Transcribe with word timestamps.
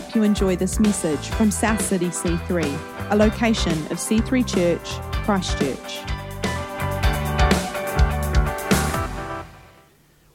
hope 0.00 0.14
you 0.14 0.22
enjoy 0.22 0.56
this 0.56 0.80
message 0.80 1.28
from 1.28 1.50
South 1.50 1.78
City 1.78 2.06
C3, 2.06 3.10
a 3.10 3.14
location 3.14 3.72
of 3.90 3.98
C3 3.98 4.48
Church, 4.48 4.88
Christchurch. 5.22 6.00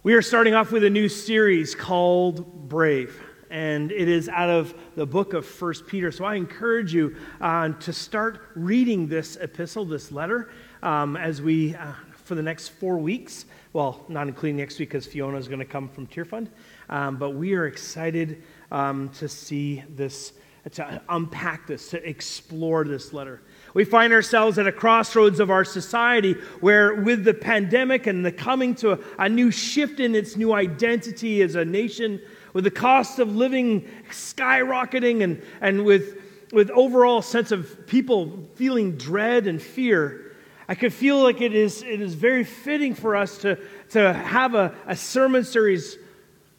We 0.03 0.13
are 0.13 0.21
starting 0.21 0.53
off 0.53 0.71
with 0.71 0.83
a 0.83 0.91
new 0.91 1.09
series 1.09 1.73
called 1.73 2.69
Brave, 2.69 3.19
and 3.49 3.91
it 3.91 4.07
is 4.07 4.29
out 4.29 4.51
of 4.51 4.75
the 4.95 5.07
book 5.07 5.33
of 5.33 5.43
First 5.43 5.87
Peter. 5.87 6.11
So 6.11 6.23
I 6.23 6.35
encourage 6.35 6.93
you 6.93 7.15
uh, 7.41 7.69
to 7.69 7.91
start 7.91 8.39
reading 8.53 9.07
this 9.07 9.37
epistle, 9.37 9.85
this 9.85 10.11
letter, 10.11 10.51
um, 10.83 11.17
as 11.17 11.41
we, 11.41 11.73
uh, 11.73 11.93
for 12.13 12.35
the 12.35 12.43
next 12.43 12.67
four 12.67 12.99
weeks. 12.99 13.45
Well, 13.73 14.05
not 14.07 14.27
including 14.27 14.57
next 14.57 14.77
week 14.77 14.89
because 14.89 15.07
Fiona 15.07 15.37
is 15.37 15.47
going 15.47 15.59
to 15.59 15.65
come 15.65 15.89
from 15.89 16.05
Tearfund. 16.05 16.49
Um, 16.89 17.17
but 17.17 17.31
we 17.31 17.55
are 17.55 17.65
excited 17.65 18.43
um, 18.71 19.09
to 19.09 19.27
see 19.27 19.83
this, 19.89 20.33
to 20.71 21.01
unpack 21.09 21.67
this, 21.67 21.89
to 21.89 22.09
explore 22.09 22.83
this 22.83 23.13
letter. 23.13 23.41
We 23.73 23.85
find 23.85 24.11
ourselves 24.13 24.57
at 24.57 24.67
a 24.67 24.71
crossroads 24.71 25.39
of 25.39 25.49
our 25.49 25.63
society 25.63 26.33
where, 26.61 26.95
with 26.95 27.23
the 27.23 27.33
pandemic 27.33 28.07
and 28.07 28.25
the 28.25 28.31
coming 28.31 28.75
to 28.75 28.93
a, 28.93 28.99
a 29.19 29.29
new 29.29 29.51
shift 29.51 29.99
in 29.99 30.15
its 30.15 30.35
new 30.35 30.53
identity 30.53 31.41
as 31.41 31.55
a 31.55 31.63
nation, 31.63 32.21
with 32.53 32.63
the 32.63 32.71
cost 32.71 33.19
of 33.19 33.35
living 33.35 33.87
skyrocketing 34.09 35.23
and, 35.23 35.43
and 35.61 35.85
with, 35.85 36.19
with 36.51 36.69
overall 36.71 37.21
sense 37.21 37.51
of 37.51 37.85
people 37.87 38.47
feeling 38.55 38.97
dread 38.97 39.47
and 39.47 39.61
fear, 39.61 40.35
I 40.67 40.75
could 40.75 40.91
feel 40.91 41.21
like 41.21 41.39
it 41.39 41.53
is, 41.53 41.81
it 41.83 42.01
is 42.01 42.13
very 42.13 42.43
fitting 42.43 42.93
for 42.93 43.15
us 43.15 43.37
to, 43.39 43.57
to 43.91 44.11
have 44.11 44.53
a, 44.53 44.75
a 44.85 44.95
sermon 44.95 45.43
series 45.43 45.97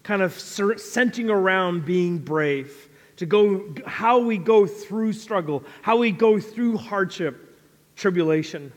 kind 0.09 0.23
of 0.23 0.33
centering 0.33 1.29
around 1.29 1.85
being 1.85 2.17
brave, 2.17 2.89
to 3.15 3.27
go 3.27 3.63
how 3.87 4.19
we 4.19 4.39
go 4.39 4.67
through 4.67 5.13
struggle, 5.13 5.63
how 5.83 5.99
we 5.99 6.11
go 6.11 6.41
through 6.41 6.79
hardship, 6.79 7.61
tribulation. 7.95 8.73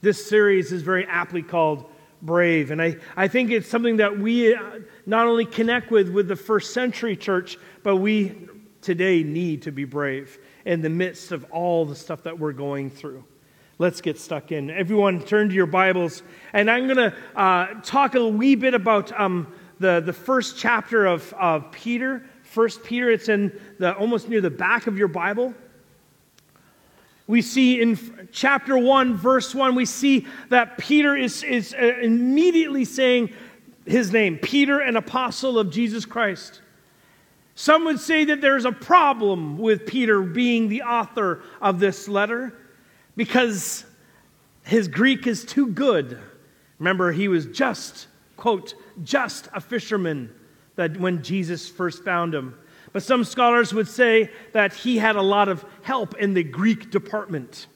This 0.00 0.26
series 0.26 0.72
is 0.72 0.80
very 0.80 1.04
aptly 1.04 1.42
called 1.42 1.84
Brave. 2.22 2.70
And 2.70 2.80
I, 2.80 2.96
I 3.14 3.28
think 3.28 3.50
it's 3.50 3.68
something 3.68 3.98
that 3.98 4.18
we 4.18 4.54
uh, 4.54 4.78
not 5.04 5.26
only 5.26 5.44
connect 5.44 5.90
with 5.90 6.08
with 6.08 6.28
the 6.28 6.36
first 6.36 6.72
century 6.72 7.14
church, 7.14 7.58
but 7.82 7.96
we 7.96 8.48
today 8.80 9.22
need 9.22 9.60
to 9.62 9.72
be 9.72 9.84
brave 9.84 10.38
in 10.64 10.80
the 10.80 10.88
midst 10.88 11.30
of 11.30 11.44
all 11.50 11.84
the 11.84 11.94
stuff 11.94 12.22
that 12.22 12.38
we're 12.38 12.54
going 12.54 12.88
through. 12.88 13.22
Let's 13.76 14.00
get 14.00 14.18
stuck 14.18 14.50
in. 14.50 14.70
Everyone, 14.70 15.22
turn 15.22 15.50
to 15.50 15.54
your 15.54 15.66
Bibles, 15.66 16.22
and 16.54 16.70
I'm 16.70 16.86
going 16.86 17.10
to 17.10 17.14
uh, 17.36 17.66
talk 17.82 18.14
a 18.14 18.26
wee 18.26 18.54
bit 18.54 18.72
about 18.72 19.12
um, 19.20 19.46
the, 19.80 20.00
the 20.00 20.12
first 20.12 20.58
chapter 20.58 21.06
of, 21.06 21.32
of 21.32 21.72
Peter, 21.72 22.22
First 22.44 22.84
Peter. 22.84 23.10
It's 23.10 23.28
in 23.28 23.58
the 23.78 23.94
almost 23.96 24.28
near 24.28 24.40
the 24.40 24.50
back 24.50 24.86
of 24.86 24.98
your 24.98 25.08
Bible. 25.08 25.54
We 27.26 27.42
see 27.42 27.80
in 27.80 28.28
chapter 28.32 28.76
1, 28.76 29.16
verse 29.16 29.54
1, 29.54 29.76
we 29.76 29.84
see 29.84 30.26
that 30.48 30.78
Peter 30.78 31.16
is, 31.16 31.44
is 31.44 31.72
uh, 31.74 31.94
immediately 32.02 32.84
saying 32.84 33.32
his 33.86 34.12
name 34.12 34.36
Peter, 34.38 34.80
an 34.80 34.96
apostle 34.96 35.58
of 35.58 35.70
Jesus 35.70 36.04
Christ. 36.04 36.60
Some 37.54 37.84
would 37.84 38.00
say 38.00 38.24
that 38.24 38.40
there's 38.40 38.64
a 38.64 38.72
problem 38.72 39.58
with 39.58 39.86
Peter 39.86 40.22
being 40.22 40.68
the 40.68 40.82
author 40.82 41.42
of 41.60 41.78
this 41.78 42.08
letter 42.08 42.52
because 43.16 43.84
his 44.64 44.88
Greek 44.88 45.26
is 45.26 45.44
too 45.44 45.68
good. 45.68 46.18
Remember, 46.80 47.12
he 47.12 47.28
was 47.28 47.46
just, 47.46 48.08
quote, 48.40 48.74
just 49.04 49.48
a 49.52 49.60
fisherman 49.60 50.34
that 50.76 50.96
when 50.96 51.22
Jesus 51.22 51.68
first 51.68 52.02
found 52.02 52.34
him. 52.34 52.56
But 52.92 53.02
some 53.02 53.22
scholars 53.22 53.72
would 53.74 53.86
say 53.86 54.30
that 54.52 54.72
he 54.72 54.96
had 54.96 55.14
a 55.14 55.22
lot 55.22 55.48
of 55.48 55.64
help 55.82 56.16
in 56.16 56.34
the 56.34 56.42
Greek 56.42 56.90
department. 56.90 57.66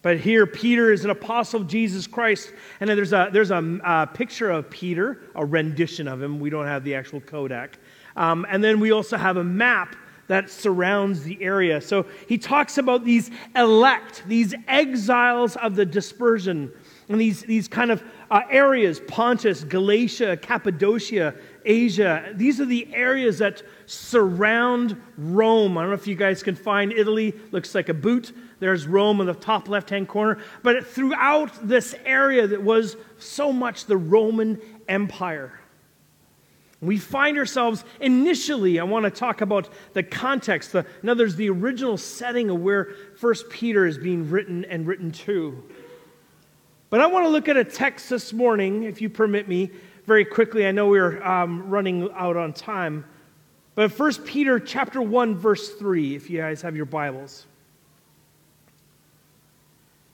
But 0.00 0.18
here, 0.18 0.46
Peter 0.46 0.92
is 0.92 1.04
an 1.04 1.10
apostle 1.10 1.60
of 1.60 1.68
Jesus 1.68 2.06
Christ. 2.06 2.52
And 2.80 2.88
then 2.88 2.96
there's 2.96 3.12
a, 3.12 3.28
there's 3.30 3.50
a, 3.50 3.80
a 3.84 4.06
picture 4.06 4.50
of 4.50 4.70
Peter, 4.70 5.20
a 5.34 5.44
rendition 5.44 6.08
of 6.08 6.22
him. 6.22 6.40
We 6.40 6.48
don't 6.48 6.66
have 6.66 6.82
the 6.82 6.94
actual 6.94 7.20
Kodak. 7.20 7.78
Um, 8.16 8.46
and 8.48 8.64
then 8.64 8.80
we 8.80 8.92
also 8.92 9.16
have 9.16 9.36
a 9.36 9.44
map 9.44 9.94
that 10.28 10.50
surrounds 10.50 11.22
the 11.22 11.40
area. 11.42 11.80
So 11.80 12.06
he 12.28 12.38
talks 12.38 12.78
about 12.78 13.04
these 13.04 13.30
elect, 13.54 14.24
these 14.26 14.54
exiles 14.66 15.56
of 15.56 15.76
the 15.76 15.84
dispersion, 15.84 16.72
and 17.08 17.20
these, 17.20 17.42
these 17.42 17.68
kind 17.68 17.90
of 17.90 18.02
uh, 18.30 18.42
areas 18.50 19.00
Pontus, 19.06 19.62
Galatia, 19.62 20.36
Cappadocia, 20.36 21.34
Asia. 21.64 22.32
These 22.34 22.60
are 22.60 22.64
the 22.64 22.92
areas 22.92 23.38
that 23.38 23.62
surround 23.86 25.00
Rome. 25.16 25.78
I 25.78 25.82
don't 25.82 25.90
know 25.90 25.94
if 25.94 26.06
you 26.06 26.16
guys 26.16 26.42
can 26.42 26.56
find 26.56 26.92
Italy, 26.92 27.34
looks 27.52 27.74
like 27.74 27.88
a 27.88 27.94
boot. 27.94 28.32
There's 28.58 28.86
Rome 28.86 29.20
in 29.20 29.26
the 29.26 29.34
top 29.34 29.68
left 29.68 29.90
hand 29.90 30.08
corner. 30.08 30.38
But 30.62 30.86
throughout 30.86 31.68
this 31.68 31.94
area 32.04 32.46
that 32.46 32.62
was 32.62 32.96
so 33.18 33.52
much 33.52 33.86
the 33.86 33.96
Roman 33.96 34.60
Empire. 34.88 35.60
We 36.80 36.98
find 36.98 37.38
ourselves 37.38 37.84
initially, 38.00 38.78
I 38.78 38.84
want 38.84 39.04
to 39.04 39.10
talk 39.10 39.40
about 39.40 39.70
the 39.94 40.02
context. 40.02 40.72
The, 40.72 40.84
in 41.02 41.08
other 41.08 41.24
words, 41.24 41.36
the 41.36 41.48
original 41.48 41.96
setting 41.96 42.50
of 42.50 42.60
where 42.60 42.90
First 43.16 43.48
Peter 43.48 43.86
is 43.86 43.96
being 43.96 44.28
written 44.28 44.64
and 44.66 44.86
written 44.86 45.10
to. 45.10 45.64
But 46.88 47.00
I 47.00 47.06
want 47.06 47.24
to 47.26 47.30
look 47.30 47.48
at 47.48 47.56
a 47.56 47.64
text 47.64 48.08
this 48.10 48.32
morning, 48.32 48.84
if 48.84 49.00
you 49.00 49.10
permit 49.10 49.48
me, 49.48 49.70
very 50.06 50.24
quickly. 50.24 50.66
I 50.66 50.70
know 50.70 50.88
we're 50.88 51.22
um, 51.22 51.68
running 51.68 52.08
out 52.14 52.36
on 52.36 52.52
time. 52.52 53.04
But 53.74 53.90
1 53.98 54.14
Peter 54.24 54.60
chapter 54.60 55.02
1, 55.02 55.34
verse 55.34 55.74
3, 55.74 56.14
if 56.14 56.30
you 56.30 56.38
guys 56.38 56.62
have 56.62 56.76
your 56.76 56.86
Bibles. 56.86 57.46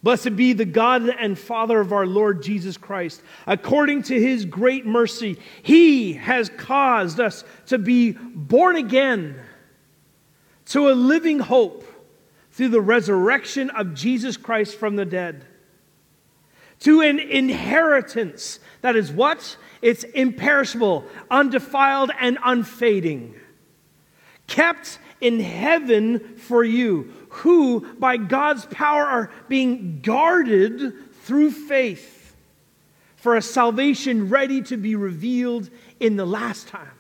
Blessed 0.03 0.35
be 0.35 0.53
the 0.53 0.65
God 0.65 1.09
and 1.09 1.39
Father 1.39 1.79
of 1.79 1.93
our 1.93 2.07
Lord 2.07 2.43
Jesus 2.43 2.77
Christ. 2.77 3.23
According 3.47 4.05
to 4.05 4.19
his 4.19 4.45
great 4.45 4.85
mercy, 4.85 5.39
he 5.63 6.15
has 6.15 6.49
caused 6.57 7.21
us 7.21 7.45
to 7.67 7.79
be 7.79 8.13
born 8.13 8.77
again 8.77 9.37
to 10.67 10.89
a 10.89 10.93
living 10.93 11.39
hope 11.39 11.85
through 12.51 12.69
the 12.69 12.81
resurrection 12.81 13.71
of 13.71 13.95
Jesus 13.95 14.37
Christ 14.37 14.77
from 14.77 14.97
the 14.97 15.05
dead 15.05 15.47
to 16.83 17.01
an 17.01 17.19
inheritance 17.19 18.59
that 18.83 18.97
is 18.97 19.11
what? 19.11 19.57
It's 19.81 20.05
imperishable, 20.05 21.05
undefiled, 21.31 22.11
and 22.21 22.39
unfading, 22.45 23.35
kept 24.47 24.99
in 25.21 25.41
heaven 25.41 26.37
for 26.37 26.65
you, 26.65 27.13
who 27.31 27.95
by 27.95 28.17
God's 28.17 28.67
power 28.67 29.05
are 29.05 29.31
being 29.49 30.01
guarded 30.03 30.93
through 31.23 31.53
faith 31.53 32.35
for 33.17 33.37
a 33.37 33.43
salvation 33.43 34.29
ready 34.29 34.63
to 34.63 34.77
be 34.77 34.97
revealed 34.97 35.71
in 36.01 36.17
the 36.17 36.27
last 36.27 36.67
time. 36.67 36.91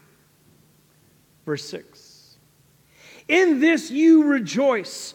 Verse 1.44 1.68
6 1.68 2.36
In 3.26 3.58
this 3.58 3.90
you 3.90 4.24
rejoice 4.24 5.14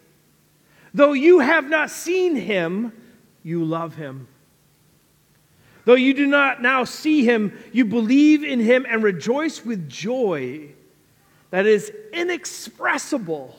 Though 0.93 1.13
you 1.13 1.39
have 1.39 1.69
not 1.69 1.89
seen 1.89 2.35
him, 2.35 2.93
you 3.43 3.63
love 3.63 3.95
him. 3.95 4.27
Though 5.85 5.95
you 5.95 6.13
do 6.13 6.27
not 6.27 6.61
now 6.61 6.83
see 6.83 7.23
him, 7.25 7.57
you 7.71 7.85
believe 7.85 8.43
in 8.43 8.59
him 8.59 8.85
and 8.87 9.01
rejoice 9.01 9.65
with 9.65 9.89
joy 9.89 10.69
that 11.49 11.65
is 11.65 11.91
inexpressible 12.13 13.57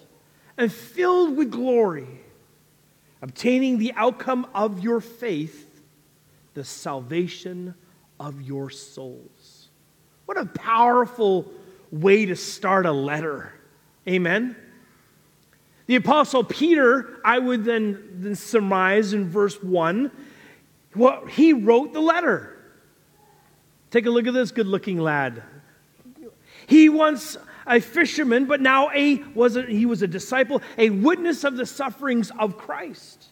and 0.56 0.72
filled 0.72 1.36
with 1.36 1.50
glory, 1.50 2.06
obtaining 3.20 3.78
the 3.78 3.92
outcome 3.94 4.46
of 4.54 4.80
your 4.84 5.00
faith, 5.00 5.80
the 6.54 6.64
salvation 6.64 7.74
of 8.20 8.40
your 8.40 8.70
souls. 8.70 9.68
What 10.26 10.38
a 10.38 10.46
powerful 10.46 11.50
way 11.90 12.26
to 12.26 12.36
start 12.36 12.86
a 12.86 12.92
letter. 12.92 13.52
Amen. 14.08 14.56
The 15.92 15.96
Apostle 15.96 16.42
Peter, 16.42 17.20
I 17.22 17.38
would 17.38 17.66
then, 17.66 18.02
then 18.14 18.34
surmise 18.34 19.12
in 19.12 19.28
verse 19.28 19.62
1, 19.62 20.10
well, 20.96 21.26
he 21.26 21.52
wrote 21.52 21.92
the 21.92 22.00
letter. 22.00 22.56
Take 23.90 24.06
a 24.06 24.10
look 24.10 24.26
at 24.26 24.32
this 24.32 24.52
good 24.52 24.66
looking 24.66 24.98
lad. 24.98 25.42
He 26.66 26.88
once 26.88 27.36
a 27.66 27.78
fisherman, 27.78 28.46
but 28.46 28.62
now 28.62 28.90
a, 28.92 29.16
was 29.34 29.56
a, 29.56 29.66
he 29.66 29.84
was 29.84 30.00
a 30.00 30.06
disciple, 30.06 30.62
a 30.78 30.88
witness 30.88 31.44
of 31.44 31.58
the 31.58 31.66
sufferings 31.66 32.32
of 32.38 32.56
Christ. 32.56 33.26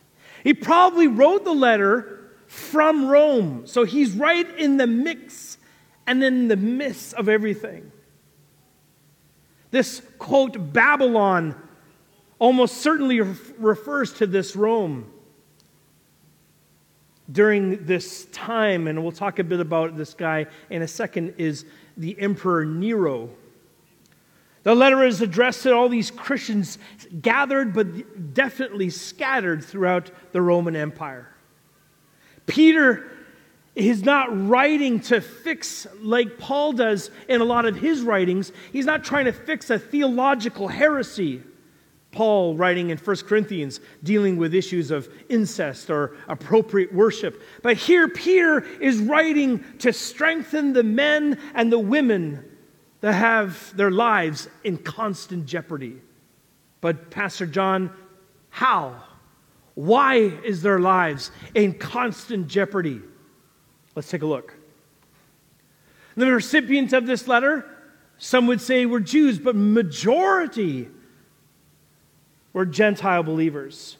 He 0.44 0.52
probably 0.52 1.06
wrote 1.06 1.46
the 1.46 1.54
letter 1.54 2.30
from 2.46 3.06
Rome. 3.06 3.62
So 3.68 3.84
he's 3.84 4.12
right 4.12 4.46
in 4.58 4.76
the 4.76 4.86
mix 4.86 5.56
and 6.06 6.22
in 6.22 6.48
the 6.48 6.58
midst 6.58 7.14
of 7.14 7.30
everything. 7.30 7.90
This 9.70 10.02
quote, 10.18 10.74
Babylon, 10.74 11.54
almost 12.40 12.78
certainly 12.78 13.20
refers 13.20 14.14
to 14.14 14.26
this 14.26 14.56
Rome 14.56 15.12
during 17.30 17.84
this 17.84 18.24
time, 18.32 18.88
and 18.88 19.00
we'll 19.00 19.12
talk 19.12 19.38
a 19.38 19.44
bit 19.44 19.60
about 19.60 19.96
this 19.96 20.14
guy 20.14 20.46
in 20.68 20.82
a 20.82 20.88
second, 20.88 21.34
is 21.38 21.64
the 21.96 22.18
Emperor 22.18 22.64
Nero. 22.64 23.30
The 24.62 24.74
letter 24.74 25.04
is 25.04 25.20
addressed 25.20 25.62
to 25.62 25.72
all 25.72 25.88
these 25.88 26.10
Christians 26.10 26.78
gathered 27.22 27.72
but 27.72 28.34
definitely 28.34 28.90
scattered 28.90 29.62
throughout 29.62 30.10
the 30.32 30.42
Roman 30.42 30.74
Empire. 30.74 31.28
Peter 32.46 33.10
is 33.76 34.02
not 34.02 34.48
writing 34.48 34.98
to 35.00 35.20
fix, 35.20 35.86
like 36.00 36.38
Paul 36.38 36.72
does 36.72 37.10
in 37.28 37.40
a 37.40 37.44
lot 37.44 37.64
of 37.64 37.76
his 37.76 38.02
writings, 38.02 38.50
he's 38.72 38.86
not 38.86 39.04
trying 39.04 39.26
to 39.26 39.32
fix 39.32 39.70
a 39.70 39.78
theological 39.78 40.68
heresy. 40.68 41.42
Paul 42.12 42.56
writing 42.56 42.90
in 42.90 42.98
1 42.98 43.16
Corinthians, 43.18 43.80
dealing 44.02 44.36
with 44.36 44.54
issues 44.54 44.90
of 44.90 45.08
incest 45.28 45.90
or 45.90 46.16
appropriate 46.28 46.92
worship. 46.92 47.40
But 47.62 47.76
here, 47.76 48.08
Peter 48.08 48.60
is 48.80 48.98
writing 48.98 49.64
to 49.78 49.92
strengthen 49.92 50.72
the 50.72 50.82
men 50.82 51.38
and 51.54 51.70
the 51.70 51.78
women 51.78 52.44
that 53.00 53.12
have 53.12 53.74
their 53.76 53.90
lives 53.90 54.48
in 54.64 54.78
constant 54.78 55.46
jeopardy. 55.46 55.96
But, 56.80 57.10
Pastor 57.10 57.46
John, 57.46 57.92
how? 58.50 59.04
Why 59.74 60.16
is 60.16 60.62
their 60.62 60.80
lives 60.80 61.30
in 61.54 61.74
constant 61.74 62.48
jeopardy? 62.48 63.00
Let's 63.94 64.10
take 64.10 64.22
a 64.22 64.26
look. 64.26 64.54
The 66.16 66.30
recipients 66.30 66.92
of 66.92 67.06
this 67.06 67.28
letter, 67.28 67.64
some 68.18 68.46
would 68.48 68.60
say 68.60 68.84
were 68.84 69.00
Jews, 69.00 69.38
but 69.38 69.54
majority 69.54 70.88
were 72.52 72.66
Gentile 72.66 73.22
believers. 73.22 73.96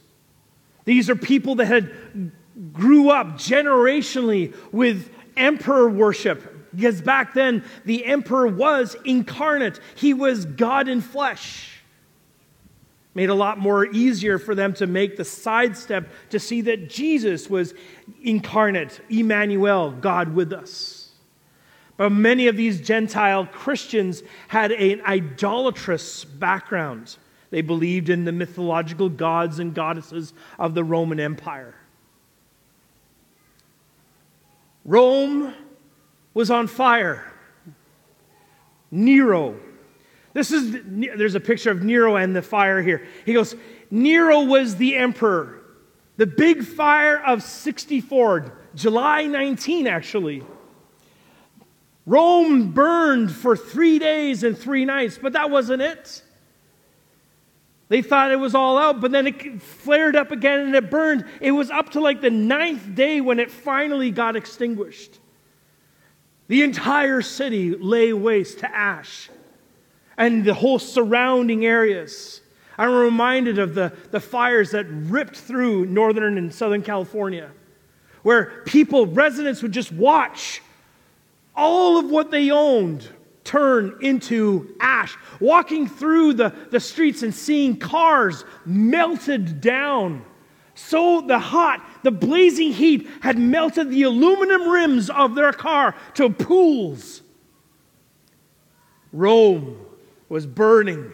These 0.85 1.09
are 1.11 1.17
people 1.17 1.57
that 1.57 1.67
had 1.67 2.33
grew 2.73 3.11
up 3.11 3.37
generationally 3.37 4.55
with 4.73 5.11
emperor 5.37 5.89
worship, 5.89 6.73
because 6.75 7.01
back 7.01 7.35
then, 7.35 7.65
the 7.85 8.05
emperor 8.05 8.47
was 8.47 8.97
incarnate, 9.05 9.81
he 9.95 10.15
was 10.15 10.45
God 10.45 10.89
in 10.89 11.01
flesh. 11.01 11.81
Made 13.15 13.29
a 13.29 13.35
lot 13.35 13.59
more 13.59 13.87
easier 13.87 14.39
for 14.39 14.55
them 14.55 14.73
to 14.75 14.87
make 14.87 15.17
the 15.17 15.25
sidestep 15.25 16.09
to 16.31 16.39
see 16.39 16.61
that 16.63 16.89
Jesus 16.89 17.51
was 17.51 17.75
incarnate, 18.23 19.01
Emmanuel, 19.09 19.91
God 19.91 20.35
with 20.35 20.53
us. 20.53 21.11
But 21.97 22.11
many 22.11 22.47
of 22.47 22.57
these 22.57 22.81
Gentile 22.81 23.47
Christians 23.47 24.23
had 24.49 24.71
an 24.71 25.03
idolatrous 25.05 26.25
background. 26.25 27.17
They 27.51 27.63
believed 27.63 28.09
in 28.09 28.25
the 28.25 28.33
mythological 28.33 29.09
gods 29.09 29.59
and 29.59 29.75
goddesses 29.75 30.33
of 30.59 30.75
the 30.75 30.85
Roman 30.85 31.19
Empire. 31.19 31.75
Rome 34.85 35.53
was 36.33 36.51
on 36.51 36.67
fire. 36.67 37.33
Nero. 38.91 39.57
This 40.33 40.53
is 40.53 40.79
there's 40.85 41.35
a 41.35 41.41
picture 41.41 41.71
of 41.71 41.83
Nero 41.83 42.17
and 42.17 42.35
the 42.35 42.43
fire 42.43 42.81
here. 42.83 43.07
He 43.27 43.33
goes, 43.33 43.57
Nero 43.91 44.43
was 44.43 44.77
the 44.77 44.97
emperor. 44.97 45.61
The 46.17 46.27
big 46.27 46.65
fire 46.65 47.19
of 47.19 47.43
64, 47.43 48.53
July 48.75 49.27
19 49.27 49.87
actually. 49.87 50.45
Rome 52.07 52.71
burned 52.71 53.33
for 53.33 53.57
3 53.57 53.99
days 53.99 54.45
and 54.45 54.57
3 54.57 54.85
nights, 54.85 55.19
but 55.21 55.33
that 55.33 55.51
wasn't 55.51 55.83
it. 55.83 56.23
They 57.91 58.03
thought 58.03 58.31
it 58.31 58.39
was 58.39 58.55
all 58.55 58.79
out, 58.79 59.01
but 59.01 59.11
then 59.11 59.27
it 59.27 59.61
flared 59.61 60.15
up 60.15 60.31
again 60.31 60.61
and 60.61 60.77
it 60.77 60.91
burned. 60.91 61.25
It 61.41 61.51
was 61.51 61.71
up 61.71 61.91
to 61.91 62.01
like 62.01 62.21
the 62.21 62.31
ninth 62.31 62.95
day 62.95 63.21
when 63.21 63.41
it 63.41 63.51
finally 63.51 64.13
got 64.13 64.37
extinguished. 64.37 65.19
The 66.47 66.63
entire 66.63 67.21
city 67.21 67.75
lay 67.75 68.13
waste 68.13 68.61
to 68.61 68.73
ash, 68.73 69.29
and 70.17 70.45
the 70.45 70.55
whole 70.55 70.79
surrounding 70.79 71.67
areas. 71.67 72.41
I'm 72.79 72.95
reminded 72.95 73.59
of 73.59 73.75
the, 73.75 73.93
the 74.13 74.21
fires 74.21 74.71
that 74.71 74.87
ripped 74.89 75.37
through 75.37 75.87
northern 75.87 76.39
and 76.39 76.55
southern 76.55 76.83
California, 76.83 77.51
where 78.23 78.63
people, 78.67 79.07
residents, 79.07 79.63
would 79.63 79.73
just 79.73 79.91
watch 79.91 80.63
all 81.57 81.99
of 81.99 82.09
what 82.09 82.31
they 82.31 82.53
owned 82.53 83.09
turn 83.51 83.99
into 84.01 84.77
ash, 84.79 85.17
walking 85.41 85.89
through 85.89 86.35
the, 86.35 86.55
the 86.71 86.79
streets 86.79 87.25
and 87.25 87.35
seeing 87.35 87.77
cars 87.77 88.45
melted 88.65 89.61
down 89.61 90.25
so 90.75 91.21
the 91.21 91.39
hot, 91.39 91.85
the 92.05 92.11
blazing 92.11 92.73
heat 92.73 93.07
had 93.21 93.39
melted 93.39 93.91
the 93.91 94.05
aluminum 94.05 94.69
rims 94.69 95.11
of 95.11 95.35
their 95.35 95.53
car 95.53 95.95
to 96.15 96.31
pools. 96.31 97.23
Rome 99.13 99.79
was 100.29 100.47
burning. 100.47 101.13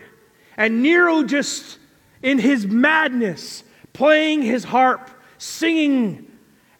And 0.56 0.82
Nero, 0.82 1.24
just 1.24 1.78
in 2.22 2.38
his 2.38 2.66
madness, 2.66 3.64
playing 3.92 4.42
his 4.42 4.62
harp, 4.62 5.10
singing, 5.38 6.30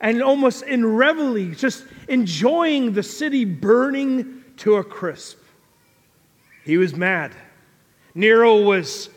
and 0.01 0.23
almost 0.23 0.63
in 0.63 0.85
reveille, 0.85 1.55
just 1.55 1.85
enjoying 2.09 2.93
the 2.93 3.03
city 3.03 3.45
burning 3.45 4.45
to 4.59 4.77
a 4.77 4.85
crisp. 4.85 5.39
He 6.67 6.79
was 6.79 6.97
mad. 6.97 7.31
Nero 8.13 8.63
was 8.63 9.09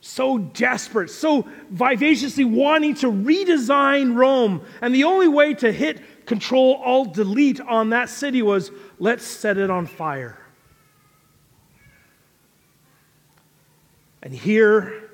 so 0.00 0.38
desperate, 0.38 1.08
so 1.08 1.46
vivaciously 1.70 2.44
wanting 2.44 2.96
to 2.96 3.06
redesign 3.06 4.16
Rome. 4.16 4.60
And 4.80 4.92
the 4.92 5.04
only 5.04 5.28
way 5.28 5.54
to 5.54 5.70
hit 5.70 6.26
Control 6.26 6.82
Alt 6.84 7.14
Delete 7.14 7.60
on 7.60 7.90
that 7.90 8.08
city 8.08 8.42
was 8.42 8.72
let's 8.98 9.24
set 9.24 9.56
it 9.56 9.70
on 9.70 9.86
fire. 9.86 10.36
And 14.20 14.34
here, 14.34 15.10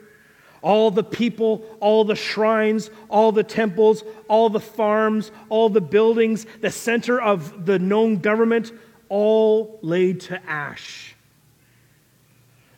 all 0.63 0.91
the 0.91 1.05
people, 1.05 1.63
all 1.81 2.05
the 2.07 2.17
shrines, 2.17 2.89
all 3.11 3.33
the 3.33 3.45
temples, 3.45 4.03
all 4.29 4.49
the 4.49 4.61
farms, 4.61 5.31
all 5.51 5.69
the 5.69 5.83
buildings, 5.83 6.47
the 6.63 6.71
center 6.71 7.21
of 7.21 7.67
the 7.67 7.79
known 7.79 8.17
government, 8.17 8.73
all 9.11 9.79
laid 9.83 10.21
to 10.21 10.43
ash. 10.49 11.15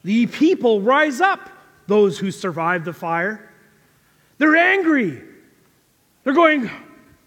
The 0.02 0.26
people 0.26 0.80
rise 0.80 1.20
up 1.20 1.50
those 1.86 2.18
who 2.18 2.30
survived 2.30 2.84
the 2.84 2.92
fire. 2.92 3.52
They're 4.38 4.56
angry. 4.56 5.22
They're 6.24 6.34
going, 6.34 6.70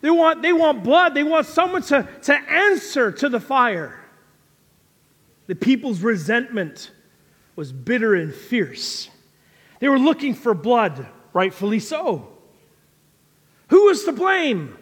they 0.01 0.09
want, 0.09 0.41
they 0.41 0.53
want 0.53 0.83
blood. 0.83 1.13
They 1.13 1.23
want 1.23 1.45
someone 1.45 1.81
to, 1.83 2.07
to 2.23 2.33
answer 2.33 3.11
to 3.11 3.29
the 3.29 3.39
fire. 3.39 3.99
The 5.47 5.55
people's 5.55 5.99
resentment 5.99 6.91
was 7.55 7.71
bitter 7.71 8.15
and 8.15 8.33
fierce. 8.33 9.09
They 9.79 9.89
were 9.89 9.99
looking 9.99 10.33
for 10.33 10.53
blood, 10.53 11.07
rightfully 11.33 11.79
so. 11.79 12.29
Who 13.67 13.85
was 13.85 14.05
to 14.05 14.11
blame? 14.11 14.77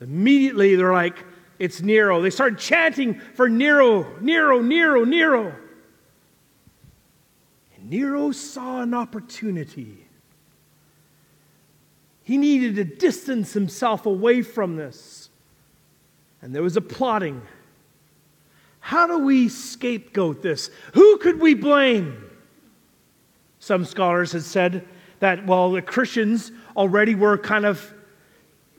Immediately, 0.00 0.76
they're 0.76 0.92
like, 0.92 1.24
it's 1.58 1.80
Nero. 1.80 2.20
They 2.20 2.30
started 2.30 2.58
chanting 2.58 3.18
for 3.34 3.48
Nero, 3.48 4.18
Nero, 4.20 4.60
Nero, 4.60 5.04
Nero. 5.04 5.54
Nero 7.88 8.32
saw 8.32 8.82
an 8.82 8.92
opportunity. 8.92 10.06
He 12.22 12.36
needed 12.36 12.76
to 12.76 12.84
distance 12.84 13.54
himself 13.54 14.04
away 14.04 14.42
from 14.42 14.76
this. 14.76 15.30
And 16.42 16.54
there 16.54 16.62
was 16.62 16.76
a 16.76 16.82
plotting. 16.82 17.40
How 18.80 19.06
do 19.06 19.18
we 19.18 19.48
scapegoat 19.48 20.42
this? 20.42 20.70
Who 20.94 21.18
could 21.18 21.40
we 21.40 21.54
blame? 21.54 22.24
Some 23.58 23.84
scholars 23.84 24.32
had 24.32 24.42
said 24.42 24.86
that, 25.20 25.46
well, 25.46 25.72
the 25.72 25.82
Christians 25.82 26.52
already 26.76 27.14
were 27.14 27.38
kind 27.38 27.64
of 27.64 27.92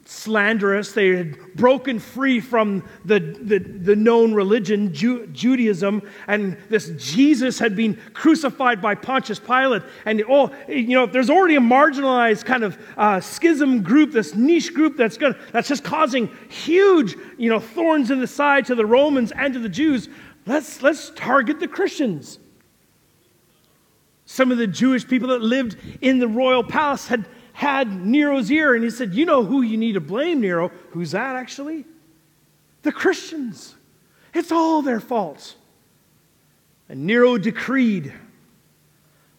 slanderous. 0.10 0.92
They 0.92 1.16
had 1.16 1.54
broken 1.54 2.00
free 2.00 2.40
from 2.40 2.84
the, 3.06 3.20
the, 3.20 3.60
the 3.60 3.96
known 3.96 4.34
religion, 4.34 4.92
Ju- 4.92 5.28
Judaism, 5.28 6.02
and 6.28 6.58
this 6.68 6.90
Jesus 6.98 7.60
had 7.60 7.76
been 7.76 7.96
crucified 8.14 8.82
by 8.82 8.96
Pontius 8.96 9.40
Pilate. 9.40 9.84
And, 10.06 10.24
oh, 10.28 10.52
you 10.68 10.96
know, 10.96 11.06
there's 11.06 11.30
already 11.30 11.58
a 11.58 11.62
marginalized 11.62 12.44
kind 12.46 12.64
of 12.64 12.78
uh, 12.98 13.22
schism 13.22 13.84
group, 13.84 14.12
this 14.12 14.34
niche 14.34 14.74
group 14.74 14.98
that's, 14.98 15.16
gonna, 15.16 15.38
that's 15.52 15.68
just 15.68 15.84
causing 15.84 16.28
huge, 16.50 17.16
you 17.38 17.50
know, 17.50 17.60
thorns 17.60 18.10
in 18.10 18.20
the 18.20 18.28
side 18.28 18.66
to 18.66 18.76
the 18.76 18.86
Romans 18.86 19.32
and 19.32 19.54
to 19.54 19.60
the 19.60 19.70
Jews. 19.70 20.10
Let's, 20.48 20.82
let's 20.82 21.12
target 21.12 21.60
the 21.60 21.68
Christians. 21.68 22.40
Some 24.26 24.52
of 24.52 24.58
the 24.58 24.68
Jewish 24.68 25.08
people 25.08 25.30
that 25.30 25.42
lived 25.42 25.78
in 26.02 26.18
the 26.18 26.28
royal 26.28 26.64
palace 26.64 27.08
had 27.08 27.28
had 27.60 28.06
Nero's 28.06 28.50
ear, 28.50 28.74
and 28.74 28.86
he 28.86 28.90
said, 28.90 29.14
You 29.14 29.26
know 29.26 29.44
who 29.44 29.64
you 29.64 29.76
need 29.76 29.92
to 29.94 30.00
blame, 30.00 30.40
Nero. 30.40 30.72
Who's 30.92 31.12
that 31.12 31.36
actually? 31.36 31.84
The 32.84 32.94
Christians. 32.94 33.76
It's 34.34 34.50
all 34.50 34.82
their 34.82 35.02
fault. 35.02 35.56
And 36.88 37.06
Nero 37.06 37.38
decreed 37.38 38.14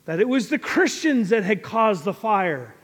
that 0.05 0.21
it 0.21 0.29
was 0.29 0.51
the 0.51 0.59
Christians 0.59 1.31
that 1.31 1.45
had 1.45 1.63
caused 1.63 2.05
the 2.05 2.13
fire 2.13 2.75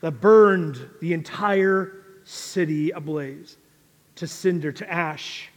that 0.00 0.20
burned 0.20 0.84
the 1.00 1.12
entire 1.12 2.02
city 2.24 2.90
ablaze 2.90 3.56
to 4.16 4.26
cinder, 4.26 4.72
to 4.72 4.92
ash. 4.92 5.48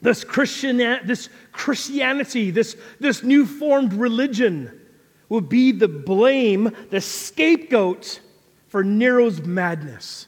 This, 0.00 0.24
Christian, 0.24 0.78
this 0.78 1.28
Christianity, 1.52 2.50
this, 2.50 2.76
this 2.98 3.22
new 3.22 3.46
formed 3.46 3.92
religion, 3.92 4.80
will 5.32 5.40
be 5.40 5.72
the 5.72 5.88
blame, 5.88 6.70
the 6.90 7.00
scapegoat 7.00 8.20
for 8.68 8.84
Nero's 8.84 9.40
madness. 9.40 10.26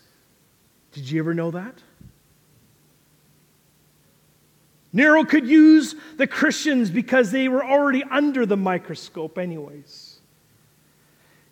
Did 0.92 1.10
you 1.10 1.20
ever 1.20 1.34
know 1.34 1.50
that? 1.50 1.74
Nero 4.94 5.22
could 5.22 5.46
use 5.46 5.94
the 6.16 6.26
Christians 6.26 6.90
because 6.90 7.30
they 7.30 7.48
were 7.48 7.62
already 7.62 8.02
under 8.04 8.46
the 8.46 8.56
microscope, 8.56 9.36
anyways. 9.36 10.20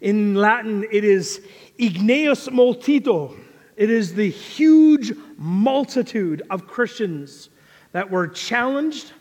In 0.00 0.34
Latin, 0.34 0.86
it 0.90 1.04
is 1.04 1.42
igneus 1.78 2.48
multito. 2.48 3.38
It 3.76 3.90
is 3.90 4.14
the 4.14 4.30
huge 4.30 5.12
multitude 5.36 6.40
of 6.48 6.66
Christians 6.66 7.50
that 7.92 8.10
were 8.10 8.28
challenged, 8.28 9.12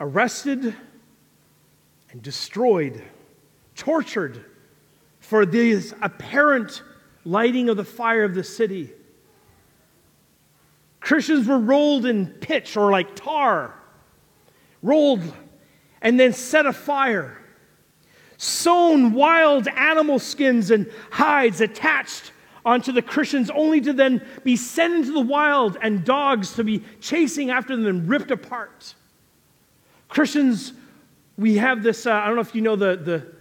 arrested, 0.00 0.74
and 2.10 2.22
destroyed, 2.22 3.02
tortured 3.78 4.44
for 5.20 5.46
this 5.46 5.94
apparent 6.02 6.82
lighting 7.24 7.70
of 7.70 7.78
the 7.78 7.84
fire 7.84 8.24
of 8.24 8.34
the 8.34 8.44
city. 8.44 8.90
Christians 11.00 11.46
were 11.46 11.58
rolled 11.58 12.04
in 12.04 12.26
pitch 12.26 12.76
or 12.76 12.90
like 12.90 13.16
tar, 13.16 13.74
rolled 14.82 15.22
and 16.02 16.20
then 16.20 16.32
set 16.34 16.66
afire. 16.66 17.38
Sewn 18.36 19.14
wild 19.14 19.66
animal 19.68 20.18
skins 20.18 20.70
and 20.70 20.90
hides 21.10 21.60
attached 21.60 22.32
onto 22.64 22.92
the 22.92 23.02
Christians, 23.02 23.50
only 23.50 23.80
to 23.80 23.92
then 23.92 24.24
be 24.44 24.54
sent 24.56 24.94
into 24.94 25.12
the 25.12 25.20
wild 25.20 25.78
and 25.80 26.04
dogs 26.04 26.52
to 26.54 26.64
be 26.64 26.84
chasing 27.00 27.50
after 27.50 27.74
them 27.74 27.86
and 27.86 28.08
ripped 28.08 28.30
apart. 28.30 28.94
Christians, 30.08 30.72
we 31.36 31.56
have 31.56 31.82
this, 31.82 32.06
uh, 32.06 32.12
I 32.12 32.26
don't 32.26 32.34
know 32.34 32.42
if 32.42 32.54
you 32.54 32.60
know 32.60 32.76
the, 32.76 32.96
the, 32.96 33.37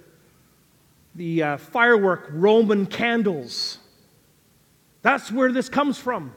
the 1.17 1.41
uh, 1.41 1.57
firework 1.57 2.29
Roman 2.31 2.86
candles. 2.86 3.79
That's 5.01 5.31
where 5.31 5.51
this 5.51 5.67
comes 5.67 5.97
from 5.97 6.33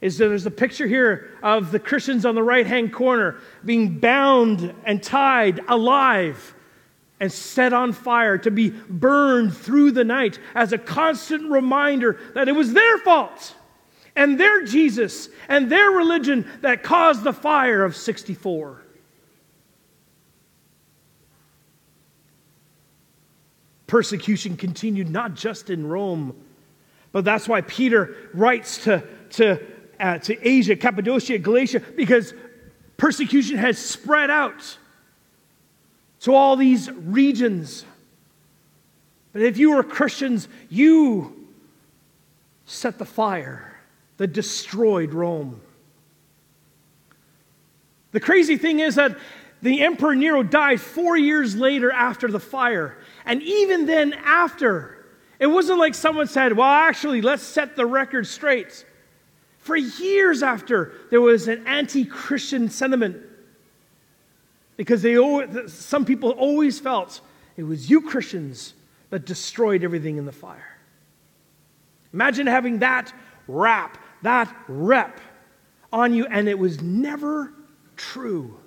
is 0.00 0.18
that 0.18 0.28
there's 0.28 0.44
a 0.44 0.50
picture 0.50 0.86
here 0.86 1.30
of 1.42 1.70
the 1.70 1.78
Christians 1.78 2.26
on 2.26 2.34
the 2.34 2.42
right 2.42 2.66
hand 2.66 2.92
corner 2.92 3.38
being 3.64 3.98
bound 3.98 4.74
and 4.84 5.02
tied 5.02 5.60
alive 5.66 6.54
and 7.18 7.32
set 7.32 7.72
on 7.72 7.94
fire 7.94 8.36
to 8.36 8.50
be 8.50 8.68
burned 8.68 9.56
through 9.56 9.92
the 9.92 10.04
night 10.04 10.38
as 10.54 10.74
a 10.74 10.78
constant 10.78 11.50
reminder 11.50 12.20
that 12.34 12.48
it 12.48 12.52
was 12.52 12.74
their 12.74 12.98
fault 12.98 13.54
and 14.14 14.38
their 14.38 14.64
Jesus 14.66 15.30
and 15.48 15.70
their 15.72 15.90
religion 15.90 16.46
that 16.60 16.82
caused 16.82 17.24
the 17.24 17.32
fire 17.32 17.82
of 17.82 17.96
64. 17.96 18.83
Persecution 23.94 24.56
continued 24.56 25.08
not 25.08 25.34
just 25.34 25.70
in 25.70 25.86
Rome, 25.86 26.34
but 27.12 27.24
that's 27.24 27.46
why 27.46 27.60
Peter 27.60 28.16
writes 28.34 28.82
to, 28.82 29.04
to 29.30 29.64
uh, 30.00 30.18
to 30.18 30.36
Asia, 30.48 30.74
Cappadocia, 30.74 31.38
Galatia, 31.38 31.80
because 31.94 32.34
persecution 32.96 33.56
has 33.56 33.78
spread 33.78 34.30
out 34.30 34.78
to 36.22 36.34
all 36.34 36.56
these 36.56 36.90
regions. 36.90 37.84
But 39.32 39.42
if 39.42 39.58
you 39.58 39.76
were 39.76 39.84
Christians, 39.84 40.48
you 40.68 41.46
set 42.66 42.98
the 42.98 43.04
fire 43.04 43.78
that 44.16 44.32
destroyed 44.32 45.12
Rome. 45.14 45.60
The 48.10 48.18
crazy 48.18 48.56
thing 48.56 48.80
is 48.80 48.96
that 48.96 49.16
the 49.64 49.80
Emperor 49.80 50.14
Nero 50.14 50.42
died 50.42 50.78
four 50.78 51.16
years 51.16 51.56
later 51.56 51.90
after 51.90 52.28
the 52.28 52.38
fire. 52.38 52.98
And 53.24 53.42
even 53.42 53.86
then, 53.86 54.12
after, 54.12 55.06
it 55.38 55.46
wasn't 55.46 55.78
like 55.78 55.94
someone 55.94 56.26
said, 56.26 56.54
Well, 56.54 56.68
actually, 56.68 57.22
let's 57.22 57.42
set 57.42 57.74
the 57.74 57.86
record 57.86 58.26
straight 58.26 58.84
for 59.56 59.74
years 59.74 60.42
after 60.42 60.92
there 61.10 61.22
was 61.22 61.48
an 61.48 61.66
anti 61.66 62.04
Christian 62.04 62.68
sentiment. 62.68 63.16
Because 64.76 65.00
they, 65.00 65.16
some 65.66 66.04
people 66.04 66.32
always 66.32 66.78
felt 66.78 67.22
it 67.56 67.62
was 67.62 67.88
you 67.88 68.02
Christians 68.02 68.74
that 69.08 69.24
destroyed 69.24 69.82
everything 69.82 70.18
in 70.18 70.26
the 70.26 70.32
fire. 70.32 70.76
Imagine 72.12 72.46
having 72.46 72.80
that 72.80 73.14
rap, 73.48 73.96
that 74.20 74.54
rep 74.68 75.22
on 75.90 76.12
you, 76.12 76.26
and 76.26 76.50
it 76.50 76.58
was 76.58 76.82
never 76.82 77.54
true. 77.96 78.58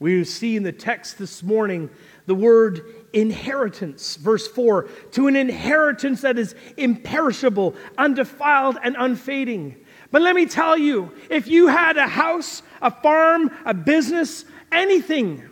We 0.00 0.24
see 0.24 0.56
in 0.56 0.62
the 0.62 0.72
text 0.72 1.18
this 1.18 1.42
morning 1.42 1.90
the 2.24 2.34
word 2.34 2.80
inheritance. 3.12 4.16
Verse 4.16 4.48
4 4.48 4.88
to 5.12 5.26
an 5.28 5.36
inheritance 5.36 6.22
that 6.22 6.38
is 6.38 6.54
imperishable, 6.76 7.74
undefiled, 7.98 8.78
and 8.82 8.96
unfading. 8.98 9.76
But 10.10 10.22
let 10.22 10.34
me 10.34 10.46
tell 10.46 10.76
you 10.76 11.12
if 11.28 11.46
you 11.46 11.68
had 11.68 11.98
a 11.98 12.06
house, 12.06 12.62
a 12.80 12.90
farm, 12.90 13.50
a 13.66 13.74
business, 13.74 14.46
anything 14.72 15.48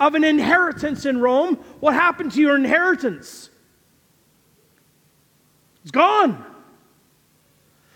of 0.00 0.14
an 0.14 0.24
inheritance 0.24 1.04
in 1.04 1.20
Rome, 1.20 1.56
what 1.80 1.92
happened 1.92 2.32
to 2.32 2.40
your 2.40 2.56
inheritance? 2.56 3.50
It's 5.82 5.90
gone. 5.90 6.44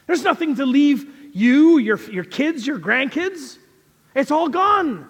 There's 0.07 0.23
nothing 0.23 0.57
to 0.57 0.67
leave 0.67 1.09
you, 1.35 1.79
your, 1.79 1.99
your 2.11 2.25
kids, 2.25 2.67
your 2.67 2.79
grandkids. 2.79 3.57
It's 4.14 4.31
all 4.31 4.49
gone. 4.49 5.09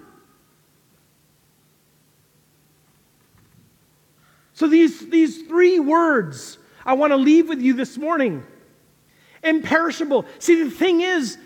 So, 4.54 4.66
these, 4.66 5.09
these 5.09 5.42
three 5.42 5.80
words 5.80 6.59
I 6.85 6.94
want 6.94 7.12
to 7.12 7.16
leave 7.16 7.49
with 7.49 7.61
you 7.61 7.75
this 7.75 7.97
morning 7.97 8.44
imperishable. 9.42 10.25
See, 10.38 10.62
the 10.62 10.71
thing 10.71 11.00
is, 11.00 11.38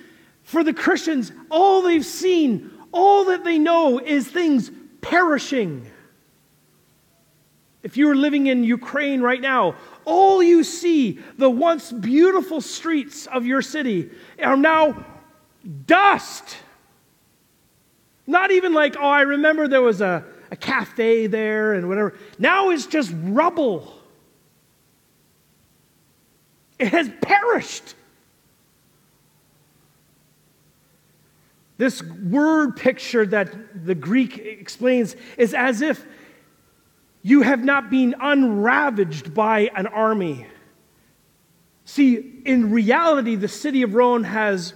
for 0.43 0.63
the 0.63 0.75
Christians, 0.75 1.33
all 1.51 1.83
they've 1.83 2.05
seen, 2.05 2.71
all 2.93 3.27
that 3.27 3.45
they 3.45 3.59
know 3.59 3.99
is 3.99 4.29
things 4.29 4.71
perishing. 5.01 5.91
If 7.83 7.97
you 7.97 8.11
are 8.11 8.17
living 8.17 8.49
in 8.49 8.65
Ukraine 8.65 9.21
right 9.21 9.41
now, 9.41 9.77
all 10.05 10.43
you 10.43 10.65
see, 10.65 11.21
the 11.39 11.51
once 11.51 11.93
beautiful 11.93 12.61
streets 12.61 13.27
of 13.27 13.47
your 13.47 13.63
city, 13.63 14.11
are 14.43 14.57
now 14.57 15.05
dust. 15.87 16.57
Not 18.27 18.51
even 18.51 18.73
like, 18.73 18.97
oh, 18.99 19.09
I 19.09 19.23
remember 19.23 19.69
there 19.69 19.83
was 19.83 20.01
a, 20.01 20.25
a 20.51 20.57
cafe 20.57 21.27
there 21.27 21.75
and 21.75 21.89
whatever. 21.89 22.15
Now 22.39 22.71
it's 22.71 22.87
just 22.87 23.13
rubble. 23.23 23.93
It 26.79 26.89
has 26.89 27.11
perished. 27.21 27.95
This 31.79 32.03
word 32.03 32.77
picture 32.77 33.27
that 33.27 33.85
the 33.85 33.95
Greek 33.95 34.39
explains 34.39 35.15
is 35.37 35.53
as 35.53 35.83
if 35.83 36.05
you 37.23 37.43
have 37.43 37.63
not 37.63 37.91
been 37.91 38.15
unravaged 38.21 39.35
by 39.35 39.71
an 39.75 39.87
army. 39.87 40.47
See, 41.85 42.41
in 42.45 42.71
reality, 42.71 43.37
the 43.37 43.49
city 43.49 43.83
of 43.83 43.95
Rome 43.95 44.25
has 44.25 44.75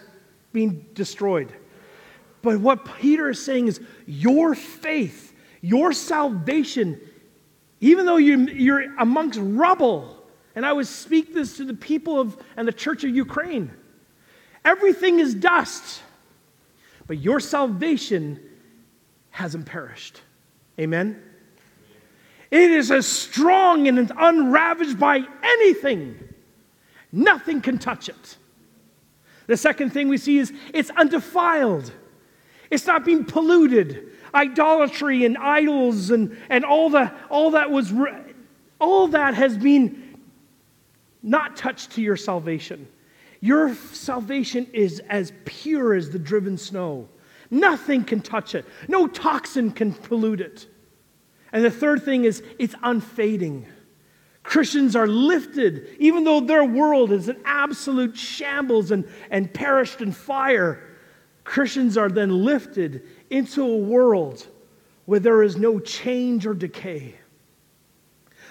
been 0.52 0.84
destroyed. 0.94 1.52
But 2.42 2.60
what 2.60 2.84
Peter 3.00 3.30
is 3.30 3.44
saying 3.44 3.68
is 3.68 3.80
your 4.06 4.54
faith 4.54 5.29
your 5.60 5.92
salvation, 5.92 7.00
even 7.80 8.06
though 8.06 8.16
you're, 8.16 8.48
you're 8.50 8.96
amongst 8.98 9.38
rubble, 9.40 10.16
and 10.54 10.64
I 10.66 10.72
would 10.72 10.86
speak 10.86 11.34
this 11.34 11.56
to 11.58 11.64
the 11.64 11.74
people 11.74 12.20
of 12.20 12.36
and 12.56 12.66
the 12.66 12.72
church 12.72 13.04
of 13.04 13.10
Ukraine. 13.10 13.70
Everything 14.64 15.20
is 15.20 15.34
dust, 15.34 16.02
but 17.06 17.18
your 17.18 17.40
salvation 17.40 18.40
hasn't 19.30 19.66
perished. 19.66 20.20
Amen? 20.78 21.22
It 22.50 22.70
is 22.70 22.90
as 22.90 23.06
strong 23.06 23.86
and 23.86 24.10
unravaged 24.16 24.98
by 24.98 25.24
anything. 25.42 26.18
Nothing 27.12 27.60
can 27.60 27.78
touch 27.78 28.08
it. 28.08 28.36
The 29.46 29.56
second 29.56 29.90
thing 29.90 30.08
we 30.08 30.16
see 30.16 30.38
is 30.38 30.52
it's 30.72 30.90
undefiled. 30.90 31.92
It's 32.70 32.86
not 32.86 33.04
being 33.04 33.24
polluted. 33.24 34.08
Idolatry 34.34 35.24
and 35.24 35.36
idols 35.36 36.10
and, 36.10 36.36
and 36.48 36.64
all, 36.64 36.90
the, 36.90 37.12
all 37.28 37.50
that 37.52 37.70
was 37.70 37.92
all 38.80 39.08
that 39.08 39.34
has 39.34 39.58
been 39.58 40.16
not 41.22 41.56
touched 41.56 41.92
to 41.92 42.02
your 42.02 42.16
salvation. 42.16 42.88
Your 43.40 43.74
salvation 43.74 44.66
is 44.72 45.00
as 45.08 45.32
pure 45.44 45.94
as 45.94 46.10
the 46.10 46.18
driven 46.18 46.56
snow. 46.56 47.08
Nothing 47.50 48.04
can 48.04 48.20
touch 48.20 48.54
it. 48.54 48.64
No 48.88 49.06
toxin 49.06 49.72
can 49.72 49.92
pollute 49.92 50.40
it. 50.40 50.66
And 51.52 51.64
the 51.64 51.70
third 51.70 52.04
thing 52.04 52.24
is 52.24 52.42
it's 52.58 52.74
unfading. 52.82 53.66
Christians 54.42 54.96
are 54.96 55.06
lifted, 55.06 55.96
even 55.98 56.24
though 56.24 56.40
their 56.40 56.64
world 56.64 57.12
is 57.12 57.28
an 57.28 57.40
absolute 57.44 58.16
shambles 58.16 58.90
and, 58.90 59.06
and 59.30 59.52
perished 59.52 60.00
in 60.00 60.12
fire. 60.12 60.82
Christians 61.50 61.96
are 61.96 62.08
then 62.08 62.44
lifted 62.44 63.02
into 63.28 63.64
a 63.64 63.76
world 63.76 64.46
where 65.04 65.18
there 65.18 65.42
is 65.42 65.56
no 65.56 65.80
change 65.80 66.46
or 66.46 66.54
decay. 66.54 67.16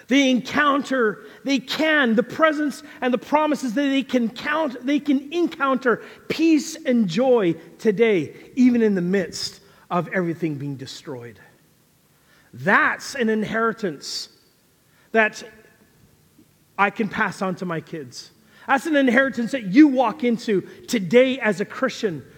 They 0.08 0.30
encounter, 0.30 1.24
they 1.42 1.60
can, 1.60 2.14
the 2.14 2.22
presence 2.22 2.82
and 3.00 3.14
the 3.14 3.16
promises 3.16 3.72
that 3.72 3.80
they 3.80 4.02
can 4.02 4.28
count, 4.28 4.84
they 4.84 5.00
can 5.00 5.32
encounter 5.32 6.02
peace 6.28 6.76
and 6.84 7.08
joy 7.08 7.54
today, 7.78 8.34
even 8.54 8.82
in 8.82 8.94
the 8.94 9.00
midst 9.00 9.62
of 9.90 10.08
everything 10.08 10.56
being 10.56 10.76
destroyed. 10.76 11.40
That's 12.52 13.14
an 13.14 13.30
inheritance 13.30 14.28
that 15.12 15.42
I 16.76 16.90
can 16.90 17.08
pass 17.08 17.40
on 17.40 17.54
to 17.56 17.64
my 17.64 17.80
kids. 17.80 18.30
That's 18.66 18.84
an 18.84 18.96
inheritance 18.96 19.52
that 19.52 19.62
you 19.62 19.88
walk 19.88 20.22
into 20.22 20.60
today 20.86 21.40
as 21.40 21.62
a 21.62 21.64
Christian. 21.64 22.29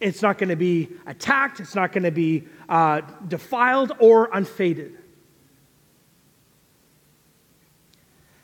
It's 0.00 0.22
not 0.22 0.38
going 0.38 0.48
to 0.48 0.56
be 0.56 0.88
attacked, 1.06 1.60
it's 1.60 1.74
not 1.74 1.92
going 1.92 2.04
to 2.04 2.10
be 2.10 2.44
uh, 2.68 3.02
defiled 3.28 3.92
or 3.98 4.30
unfaded. 4.32 4.96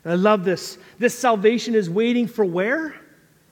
And 0.03 0.13
I 0.13 0.15
love 0.15 0.45
this. 0.45 0.77
This 0.99 1.17
salvation 1.17 1.75
is 1.75 1.89
waiting 1.89 2.27
for 2.27 2.45
where? 2.45 2.95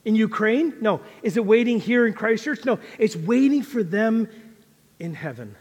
In 0.06 0.14
Ukraine? 0.14 0.72
No. 0.80 1.00
Is 1.22 1.36
it 1.36 1.44
waiting 1.44 1.80
here 1.80 2.06
in 2.06 2.14
Christchurch? 2.14 2.64
No. 2.64 2.78
It's 2.98 3.16
waiting 3.16 3.62
for 3.62 3.82
them 3.82 4.28
in 4.98 5.12
heaven. 5.12 5.56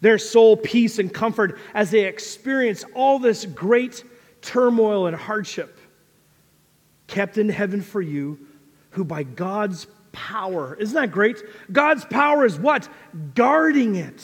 Their 0.00 0.18
soul, 0.18 0.56
peace, 0.56 0.98
and 0.98 1.12
comfort 1.12 1.58
as 1.72 1.90
they 1.90 2.04
experience 2.04 2.84
all 2.94 3.18
this 3.18 3.46
great 3.46 4.02
turmoil 4.42 5.06
and 5.06 5.16
hardship 5.16 5.78
kept 7.06 7.38
in 7.38 7.48
heaven 7.48 7.82
for 7.82 8.00
you, 8.00 8.38
who 8.90 9.04
by 9.04 9.22
God's 9.22 9.86
power, 10.12 10.76
isn't 10.80 10.94
that 10.94 11.10
great? 11.10 11.42
God's 11.70 12.04
power 12.04 12.44
is 12.44 12.58
what? 12.58 12.88
Guarding 13.34 13.96
it 13.96 14.22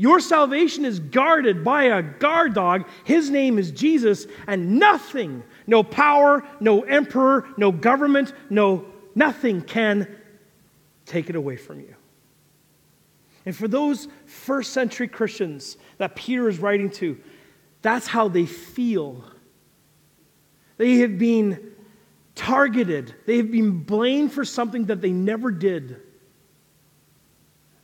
your 0.00 0.18
salvation 0.18 0.86
is 0.86 0.98
guarded 0.98 1.62
by 1.62 1.82
a 1.82 2.00
guard 2.00 2.54
dog. 2.54 2.88
His 3.04 3.28
name 3.28 3.58
is 3.58 3.70
Jesus, 3.70 4.26
and 4.46 4.78
nothing, 4.78 5.42
no 5.66 5.82
power, 5.82 6.42
no 6.58 6.80
emperor, 6.84 7.46
no 7.58 7.70
government, 7.70 8.32
no 8.48 8.86
nothing 9.14 9.60
can 9.60 10.08
take 11.04 11.28
it 11.28 11.36
away 11.36 11.58
from 11.58 11.80
you. 11.80 11.94
And 13.44 13.54
for 13.54 13.68
those 13.68 14.08
first 14.24 14.72
century 14.72 15.06
Christians 15.06 15.76
that 15.98 16.16
Peter 16.16 16.48
is 16.48 16.58
writing 16.58 16.88
to, 16.92 17.20
that's 17.82 18.06
how 18.06 18.28
they 18.28 18.46
feel. 18.46 19.22
They 20.78 21.00
have 21.00 21.18
been 21.18 21.69
targeted, 22.40 23.14
they 23.26 23.36
have 23.36 23.50
been 23.50 23.80
blamed 23.80 24.32
for 24.32 24.46
something 24.46 24.86
that 24.86 25.02
they 25.02 25.10
never 25.10 25.50
did. 25.50 26.00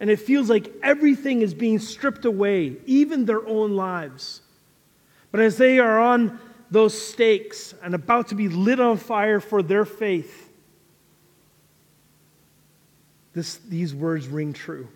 And 0.01 0.09
it 0.09 0.17
feels 0.17 0.49
like 0.49 0.73
everything 0.83 1.43
is 1.43 1.53
being 1.53 1.79
stripped 1.79 2.25
away, 2.25 2.77
even 2.87 3.27
their 3.27 3.47
own 3.47 3.77
lives. 3.77 4.41
But 5.31 5.41
as 5.41 5.59
they 5.59 5.79
are 5.79 6.01
on 6.01 6.41
those 6.71 6.99
stakes 7.01 7.75
and 7.83 7.95
about 7.95 8.29
to 8.29 8.35
be 8.35 8.49
lit 8.49 8.81
on 8.81 8.97
fire 8.97 9.41
for 9.41 9.63
their 9.63 9.85
faith, 9.85 10.51
this, 13.35 13.57
these 13.57 13.95
words 13.95 14.27
ring 14.27 14.55
true. 14.55 14.89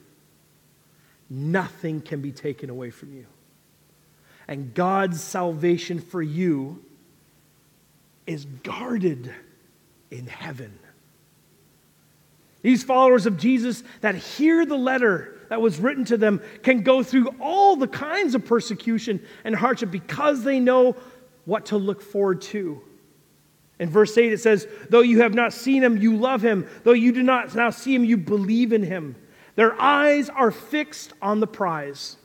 Nothing 1.28 2.00
can 2.00 2.22
be 2.22 2.32
taken 2.32 2.70
away 2.70 2.88
from 2.88 3.12
you. 3.12 3.26
And 4.48 4.72
God's 4.72 5.22
salvation 5.22 6.00
for 6.00 6.22
you 6.22 6.82
is 8.26 8.46
guarded 8.62 9.30
in 10.10 10.26
heaven. 10.26 10.78
These 12.62 12.84
followers 12.84 13.26
of 13.26 13.38
Jesus 13.38 13.82
that 14.00 14.14
hear 14.14 14.66
the 14.66 14.76
letter 14.76 15.38
that 15.48 15.60
was 15.60 15.80
written 15.80 16.04
to 16.06 16.16
them 16.16 16.40
can 16.62 16.82
go 16.82 17.02
through 17.02 17.28
all 17.40 17.76
the 17.76 17.88
kinds 17.88 18.34
of 18.34 18.44
persecution 18.44 19.24
and 19.44 19.54
hardship 19.54 19.90
because 19.90 20.44
they 20.44 20.60
know 20.60 20.96
what 21.44 21.66
to 21.66 21.76
look 21.76 22.02
forward 22.02 22.42
to. 22.42 22.82
In 23.78 23.88
verse 23.88 24.16
8, 24.16 24.32
it 24.32 24.40
says, 24.40 24.68
Though 24.90 25.00
you 25.00 25.22
have 25.22 25.32
not 25.32 25.54
seen 25.54 25.82
him, 25.82 25.96
you 25.96 26.16
love 26.16 26.42
him. 26.42 26.68
Though 26.84 26.92
you 26.92 27.12
do 27.12 27.22
not 27.22 27.54
now 27.54 27.70
see 27.70 27.94
him, 27.94 28.04
you 28.04 28.18
believe 28.18 28.74
in 28.74 28.82
him. 28.82 29.16
Their 29.56 29.80
eyes 29.80 30.28
are 30.28 30.50
fixed 30.50 31.14
on 31.22 31.40
the 31.40 31.46
prize. 31.46 32.16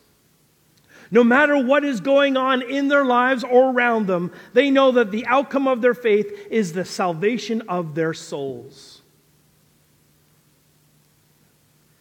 No 1.11 1.23
matter 1.23 1.57
what 1.57 1.85
is 1.85 1.99
going 1.99 2.35
on 2.35 2.61
in 2.61 2.87
their 2.87 3.05
lives 3.05 3.43
or 3.43 3.71
around 3.71 4.07
them, 4.07 4.31
they 4.53 4.71
know 4.71 4.91
that 4.91 5.11
the 5.11 5.25
outcome 5.27 5.67
of 5.67 5.81
their 5.81 5.93
faith 5.93 6.47
is 6.49 6.73
the 6.73 6.85
salvation 6.85 7.61
of 7.69 7.95
their 7.95 8.13
souls. 8.13 9.01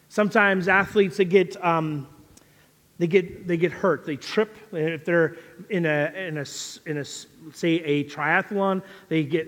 Sometimes 0.09 0.67
athletes 0.67 1.17
they 1.17 1.25
get 1.25 1.61
um, 1.63 2.07
they 2.97 3.07
get 3.07 3.47
they 3.47 3.57
get 3.57 3.71
hurt. 3.71 4.05
They 4.05 4.15
trip 4.15 4.55
if 4.71 5.03
they're 5.03 5.35
in 5.69 5.85
a 5.85 6.11
in 6.15 6.37
a 6.37 6.45
in 6.85 6.97
a 6.97 7.05
say 7.05 7.81
a 7.83 8.05
triathlon. 8.05 8.81
They 9.09 9.23
get 9.23 9.47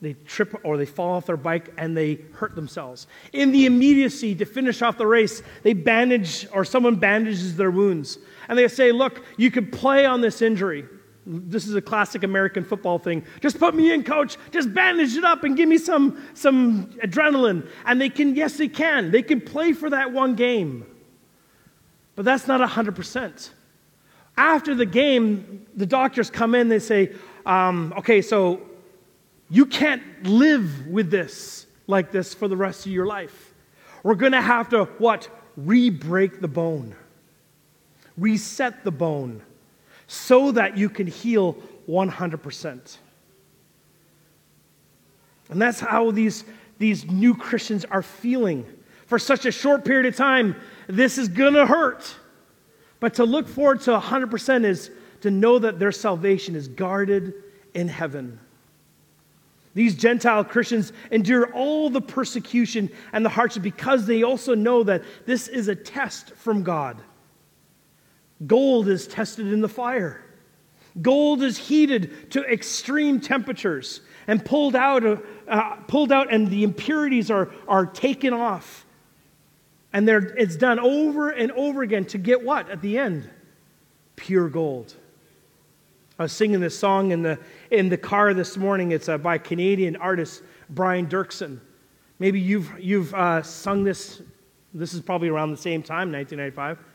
they 0.00 0.14
trip 0.24 0.60
or 0.64 0.76
they 0.76 0.86
fall 0.86 1.16
off 1.16 1.26
their 1.26 1.36
bike 1.36 1.72
and 1.76 1.96
they 1.96 2.20
hurt 2.34 2.54
themselves. 2.54 3.06
In 3.32 3.50
the 3.50 3.66
immediacy 3.66 4.34
to 4.36 4.44
finish 4.44 4.82
off 4.82 4.98
the 4.98 5.06
race, 5.06 5.42
they 5.62 5.72
bandage 5.72 6.46
or 6.52 6.64
someone 6.64 6.96
bandages 6.96 7.56
their 7.56 7.70
wounds 7.70 8.18
and 8.48 8.58
they 8.58 8.68
say, 8.68 8.92
"Look, 8.92 9.24
you 9.36 9.50
can 9.50 9.70
play 9.70 10.04
on 10.06 10.20
this 10.20 10.42
injury." 10.42 10.84
This 11.24 11.68
is 11.68 11.74
a 11.76 11.80
classic 11.80 12.24
American 12.24 12.64
football 12.64 12.98
thing. 12.98 13.24
Just 13.40 13.58
put 13.60 13.74
me 13.76 13.92
in, 13.92 14.02
coach. 14.02 14.36
Just 14.50 14.74
bandage 14.74 15.16
it 15.16 15.24
up 15.24 15.44
and 15.44 15.56
give 15.56 15.68
me 15.68 15.78
some, 15.78 16.20
some 16.34 16.86
adrenaline. 17.04 17.68
And 17.86 18.00
they 18.00 18.08
can, 18.08 18.34
yes, 18.34 18.56
they 18.56 18.66
can. 18.66 19.12
They 19.12 19.22
can 19.22 19.40
play 19.40 19.72
for 19.72 19.88
that 19.90 20.12
one 20.12 20.34
game. 20.34 20.84
But 22.16 22.24
that's 22.24 22.48
not 22.48 22.60
100%. 22.68 23.50
After 24.36 24.74
the 24.74 24.86
game, 24.86 25.66
the 25.76 25.86
doctors 25.86 26.28
come 26.28 26.56
in, 26.56 26.68
they 26.68 26.80
say, 26.80 27.12
um, 27.46 27.94
okay, 27.98 28.20
so 28.20 28.60
you 29.48 29.66
can't 29.66 30.02
live 30.24 30.88
with 30.88 31.10
this 31.10 31.66
like 31.86 32.10
this 32.10 32.34
for 32.34 32.48
the 32.48 32.56
rest 32.56 32.86
of 32.86 32.92
your 32.92 33.06
life. 33.06 33.54
We're 34.02 34.14
going 34.14 34.32
to 34.32 34.40
have 34.40 34.70
to, 34.70 34.84
what? 34.98 35.28
Re 35.56 35.90
break 35.90 36.40
the 36.40 36.48
bone, 36.48 36.96
reset 38.16 38.84
the 38.84 38.90
bone 38.90 39.42
so 40.06 40.52
that 40.52 40.76
you 40.76 40.88
can 40.88 41.06
heal 41.06 41.56
100%. 41.88 42.96
And 45.50 45.60
that's 45.60 45.80
how 45.80 46.10
these, 46.10 46.44
these 46.78 47.04
new 47.10 47.34
Christians 47.34 47.84
are 47.84 48.02
feeling. 48.02 48.66
For 49.06 49.18
such 49.18 49.44
a 49.46 49.52
short 49.52 49.84
period 49.84 50.06
of 50.06 50.16
time, 50.16 50.56
this 50.86 51.18
is 51.18 51.28
going 51.28 51.54
to 51.54 51.66
hurt. 51.66 52.14
But 53.00 53.14
to 53.14 53.24
look 53.24 53.48
forward 53.48 53.80
to 53.82 53.98
100% 53.98 54.64
is 54.64 54.90
to 55.22 55.30
know 55.30 55.58
that 55.58 55.78
their 55.78 55.92
salvation 55.92 56.56
is 56.56 56.68
guarded 56.68 57.34
in 57.74 57.88
heaven. 57.88 58.38
These 59.74 59.96
Gentile 59.96 60.44
Christians 60.44 60.92
endure 61.10 61.52
all 61.52 61.88
the 61.88 62.00
persecution 62.00 62.90
and 63.12 63.24
the 63.24 63.30
hardship 63.30 63.62
because 63.62 64.06
they 64.06 64.22
also 64.22 64.54
know 64.54 64.82
that 64.82 65.02
this 65.24 65.48
is 65.48 65.68
a 65.68 65.74
test 65.74 66.34
from 66.34 66.62
God. 66.62 66.98
Gold 68.46 68.88
is 68.88 69.06
tested 69.06 69.52
in 69.52 69.60
the 69.60 69.68
fire. 69.68 70.22
Gold 71.00 71.42
is 71.42 71.56
heated 71.56 72.30
to 72.32 72.44
extreme 72.44 73.20
temperatures 73.20 74.00
and 74.26 74.44
pulled 74.44 74.76
out, 74.76 75.04
uh, 75.48 75.76
pulled 75.88 76.12
out 76.12 76.32
and 76.32 76.48
the 76.48 76.64
impurities 76.64 77.30
are, 77.30 77.50
are 77.66 77.86
taken 77.86 78.32
off. 78.32 78.84
And 79.92 80.08
it's 80.08 80.56
done 80.56 80.78
over 80.78 81.30
and 81.30 81.52
over 81.52 81.82
again 81.82 82.04
to 82.06 82.18
get 82.18 82.42
what 82.42 82.68
at 82.70 82.82
the 82.82 82.98
end? 82.98 83.28
Pure 84.16 84.50
gold. 84.50 84.94
I 86.18 86.24
was 86.24 86.32
singing 86.32 86.60
this 86.60 86.78
song 86.78 87.10
in 87.10 87.22
the, 87.22 87.38
in 87.70 87.88
the 87.88 87.96
car 87.96 88.34
this 88.34 88.56
morning. 88.56 88.92
It's 88.92 89.08
uh, 89.08 89.18
by 89.18 89.38
Canadian 89.38 89.96
artist 89.96 90.42
Brian 90.70 91.06
Doerksen. 91.06 91.58
Maybe 92.18 92.38
you've, 92.38 92.78
you've 92.78 93.14
uh, 93.14 93.42
sung 93.42 93.82
this, 93.82 94.22
this 94.72 94.94
is 94.94 95.00
probably 95.00 95.28
around 95.28 95.50
the 95.50 95.56
same 95.56 95.82
time, 95.82 96.12
1995 96.12 96.91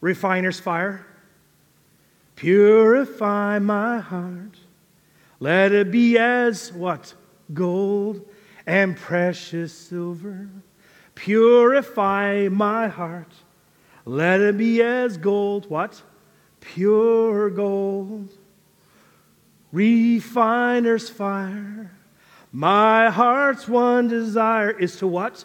refiner's 0.00 0.60
fire. 0.60 1.06
Purify 2.36 3.58
my 3.58 3.98
heart. 3.98 4.58
Let 5.40 5.72
it 5.72 5.90
be 5.90 6.18
as 6.18 6.72
what? 6.72 7.14
Gold. 7.52 8.26
and 8.66 8.96
precious 8.96 9.72
silver. 9.72 10.46
Purify 11.14 12.48
my 12.50 12.86
heart. 12.86 13.32
Let 14.04 14.40
it 14.40 14.58
be 14.58 14.82
as 14.82 15.16
gold. 15.16 15.70
What? 15.70 16.02
Pure 16.60 17.50
gold. 17.50 18.36
Refiner's 19.72 21.08
fire. 21.08 21.92
My 22.52 23.10
heart's 23.10 23.66
one 23.66 24.08
desire 24.08 24.70
is 24.70 24.96
to 24.96 25.06
what? 25.06 25.44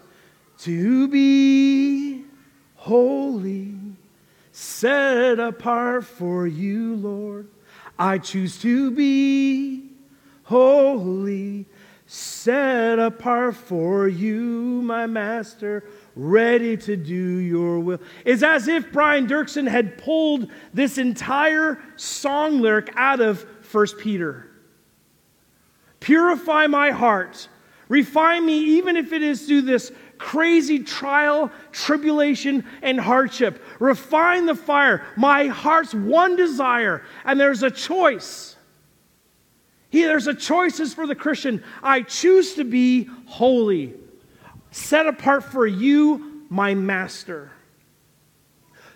To 0.60 1.08
be 1.08 2.26
holy, 2.76 3.74
set 4.54 5.40
apart 5.40 6.06
for 6.06 6.46
you, 6.46 6.96
Lord. 6.96 7.50
I 7.98 8.20
choose 8.20 8.62
to 8.62 8.92
be 8.92 9.90
holy, 10.44 11.66
set 12.06 13.00
apart 13.00 13.56
for 13.56 14.08
you, 14.08 14.82
my 14.84 15.08
master, 15.08 15.84
ready 16.16 16.78
to 16.78 16.96
do 16.96 17.14
your 17.14 17.80
will. 17.80 18.00
It's 18.26 18.44
as 18.44 18.68
if 18.68 18.92
Brian 18.92 19.26
Doerksen 19.26 19.68
had 19.68 19.98
pulled 19.98 20.52
this 20.72 21.00
entire 21.00 21.82
song 21.96 22.62
lyric 22.62 22.94
out 22.96 23.22
of 23.22 23.44
1 23.72 23.88
Peter. 23.98 24.52
Purify 26.00 26.68
my 26.68 26.92
heart. 26.92 27.48
Refine 27.90 28.46
me, 28.46 28.60
even 28.78 28.98
if 28.98 29.12
it 29.14 29.24
is 29.24 29.48
through 29.48 29.64
this 29.64 29.92
crazy 30.18 30.80
trial, 30.80 31.52
tribulation, 31.72 32.66
and 32.82 33.00
hardship. 33.00 33.64
Refine 33.80 34.46
the 34.46 34.56
fire. 34.56 35.06
My 35.16 35.48
heart's 35.48 35.94
one 35.94 36.36
desire, 36.36 37.04
and 37.26 37.40
there's 37.40 37.64
a 37.64 37.72
choice. 37.72 38.56
He, 39.90 40.04
there's 40.04 40.28
a 40.28 40.34
choices 40.34 40.94
for 40.94 41.06
the 41.06 41.14
Christian. 41.14 41.64
I 41.84 42.02
choose 42.02 42.56
to 42.56 42.64
be 42.64 43.10
holy, 43.28 43.94
set 44.72 45.06
apart 45.06 45.44
for 45.44 45.68
you, 45.68 46.46
my 46.50 46.74
master. 46.74 47.52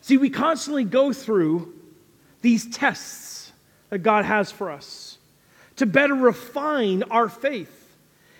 See, 0.02 0.18
we 0.18 0.32
constantly 0.32 0.86
go 0.86 1.14
through 1.14 1.74
these 2.42 2.68
tests 2.68 3.52
that 3.90 4.00
God 4.00 4.26
has 4.26 4.52
for 4.52 4.72
us 4.72 5.18
to 5.76 5.86
better 5.86 6.16
refine 6.16 7.04
our 7.04 7.30
faith 7.30 7.96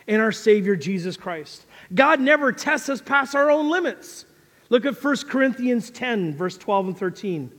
in 0.08 0.20
our 0.20 0.32
Savior 0.32 0.76
Jesus 0.76 1.16
Christ. 1.16 1.66
God 1.94 2.20
never 2.20 2.52
tests 2.52 2.90
us 2.90 3.02
past 3.02 3.36
our 3.36 3.50
own 3.50 3.70
limits. 3.70 4.26
Look 4.70 4.86
at 4.86 5.02
1 5.02 5.18
Corinthians 5.30 5.90
10, 5.90 6.36
verse 6.36 6.58
12 6.58 6.88
and 6.88 6.98
13. 6.98 7.52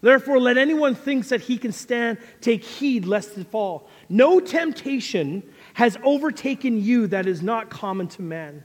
Therefore, 0.00 0.40
let 0.40 0.58
anyone 0.58 0.96
thinks 0.96 1.28
that 1.28 1.42
he 1.42 1.56
can 1.56 1.70
stand 1.70 2.18
take 2.40 2.64
heed 2.64 3.04
lest 3.04 3.34
he 3.34 3.44
fall. 3.44 3.88
No 4.08 4.40
temptation 4.40 5.44
has 5.74 5.96
overtaken 6.02 6.82
you 6.82 7.06
that 7.06 7.26
is 7.26 7.40
not 7.40 7.70
common 7.70 8.08
to 8.08 8.22
man. 8.22 8.64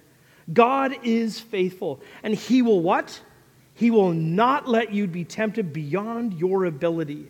God 0.51 0.95
is 1.03 1.39
faithful, 1.39 2.01
and 2.23 2.33
he 2.33 2.63
will 2.63 2.81
what? 2.81 3.21
He 3.75 3.91
will 3.91 4.11
not 4.13 4.67
let 4.67 4.91
you 4.91 5.05
be 5.05 5.23
tempted 5.23 5.71
beyond 5.71 6.33
your 6.33 6.65
ability. 6.65 7.27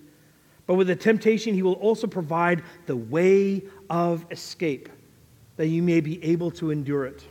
But 0.68 0.76
with 0.76 0.88
the 0.88 0.96
temptation, 0.96 1.54
he 1.54 1.62
will 1.62 1.74
also 1.74 2.08
provide 2.08 2.64
the 2.86 2.96
way 2.96 3.64
of 3.90 4.26
escape, 4.32 4.88
that 5.58 5.68
you 5.68 5.84
may 5.84 6.00
be 6.00 6.24
able 6.24 6.52
to 6.52 6.72
endure 6.72 7.06
it. 7.06 7.26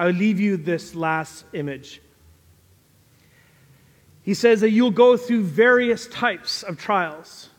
I 0.00 0.06
will 0.06 0.14
leave 0.14 0.40
you 0.40 0.56
this 0.56 0.94
last 0.94 1.44
image. 1.52 2.00
He 4.22 4.32
says 4.32 4.62
that 4.62 4.70
you'll 4.70 4.90
go 4.92 5.18
through 5.18 5.42
various 5.42 6.06
types 6.06 6.62
of 6.62 6.78
trials. 6.78 7.50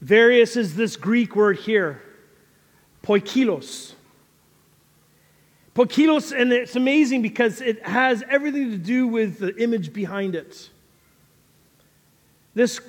Various 0.00 0.54
is 0.54 0.76
this 0.76 0.94
Greek 0.94 1.34
word 1.34 1.58
here, 1.58 2.00
poikilos. 3.02 3.94
Poikilos, 5.74 6.30
and 6.30 6.52
it's 6.52 6.76
amazing 6.76 7.22
because 7.22 7.60
it 7.62 7.84
has 7.84 8.22
everything 8.30 8.70
to 8.70 8.78
do 8.78 9.08
with 9.08 9.40
the 9.40 9.60
image 9.60 9.92
behind 9.92 10.36
it. 10.36 10.70
This 12.54 12.80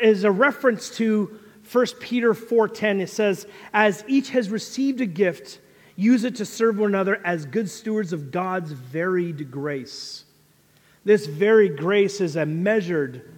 is 0.00 0.22
a 0.22 0.30
reference 0.30 0.90
to 0.98 1.40
1 1.72 1.86
Peter 1.98 2.34
4:10. 2.34 3.00
It 3.00 3.10
says, 3.10 3.48
"As 3.72 4.04
each 4.06 4.30
has 4.30 4.48
received 4.48 5.00
a 5.00 5.06
gift, 5.06 5.58
Use 5.96 6.24
it 6.24 6.36
to 6.36 6.44
serve 6.44 6.78
one 6.78 6.90
another 6.90 7.20
as 7.24 7.46
good 7.46 7.70
stewards 7.70 8.12
of 8.12 8.30
God's 8.30 8.72
varied 8.72 9.50
grace. 9.50 10.24
This 11.04 11.26
very 11.26 11.68
grace 11.68 12.20
is 12.20 12.36
a 12.36 12.46
measured, 12.46 13.30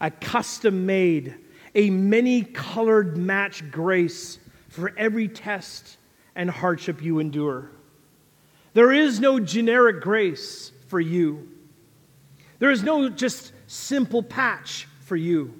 a 0.00 0.10
custom 0.10 0.86
made, 0.86 1.34
a 1.74 1.90
many 1.90 2.42
colored 2.42 3.16
match 3.16 3.68
grace 3.70 4.38
for 4.68 4.92
every 4.96 5.26
test 5.26 5.96
and 6.34 6.48
hardship 6.48 7.02
you 7.02 7.18
endure. 7.18 7.70
There 8.74 8.92
is 8.92 9.18
no 9.18 9.40
generic 9.40 10.00
grace 10.00 10.70
for 10.86 11.00
you. 11.00 11.48
There 12.58 12.70
is 12.70 12.82
no 12.82 13.08
just 13.08 13.52
simple 13.66 14.22
patch 14.22 14.86
for 15.00 15.16
you. 15.16 15.54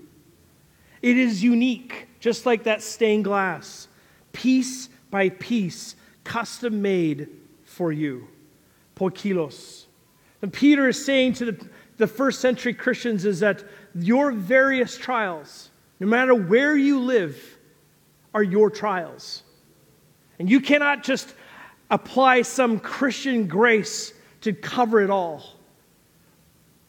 It 1.02 1.16
is 1.16 1.42
unique, 1.42 2.08
just 2.20 2.46
like 2.46 2.64
that 2.64 2.82
stained 2.82 3.24
glass, 3.24 3.88
piece 4.32 4.88
by 5.10 5.30
piece, 5.30 5.96
custom 6.28 6.82
made 6.82 7.28
for 7.64 7.90
you. 7.90 8.28
Poikilos. 8.94 9.86
And 10.42 10.52
Peter 10.52 10.88
is 10.88 11.02
saying 11.02 11.32
to 11.34 11.46
the, 11.46 11.68
the 11.96 12.06
first 12.06 12.40
century 12.40 12.74
Christians 12.74 13.24
is 13.24 13.40
that 13.40 13.64
your 13.94 14.30
various 14.30 14.96
trials, 14.96 15.70
no 15.98 16.06
matter 16.06 16.34
where 16.34 16.76
you 16.76 17.00
live, 17.00 17.58
are 18.34 18.42
your 18.42 18.70
trials. 18.70 19.42
And 20.38 20.50
you 20.50 20.60
cannot 20.60 21.02
just 21.02 21.34
apply 21.90 22.42
some 22.42 22.78
Christian 22.78 23.46
grace 23.46 24.12
to 24.42 24.52
cover 24.52 25.00
it 25.00 25.10
all. 25.10 25.42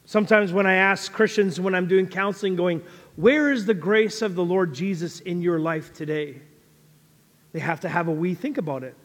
Sometimes 0.04 0.52
when 0.52 0.66
I 0.66 0.74
ask 0.74 1.14
Christians 1.14 1.60
when 1.60 1.74
I'm 1.74 1.88
doing 1.88 2.08
counseling, 2.08 2.58
going, 2.58 2.84
Where 3.16 3.52
is 3.52 3.66
the 3.66 3.74
grace 3.74 4.22
of 4.22 4.36
the 4.36 4.44
Lord 4.44 4.74
Jesus 4.74 5.22
in 5.22 5.42
your 5.42 5.60
life 5.60 5.94
today? 5.94 6.42
They 7.54 7.60
have 7.60 7.80
to 7.82 7.90
have 7.90 8.10
a 8.10 8.12
we 8.12 8.36
think 8.36 8.58
about 8.58 8.84
it. 8.84 8.96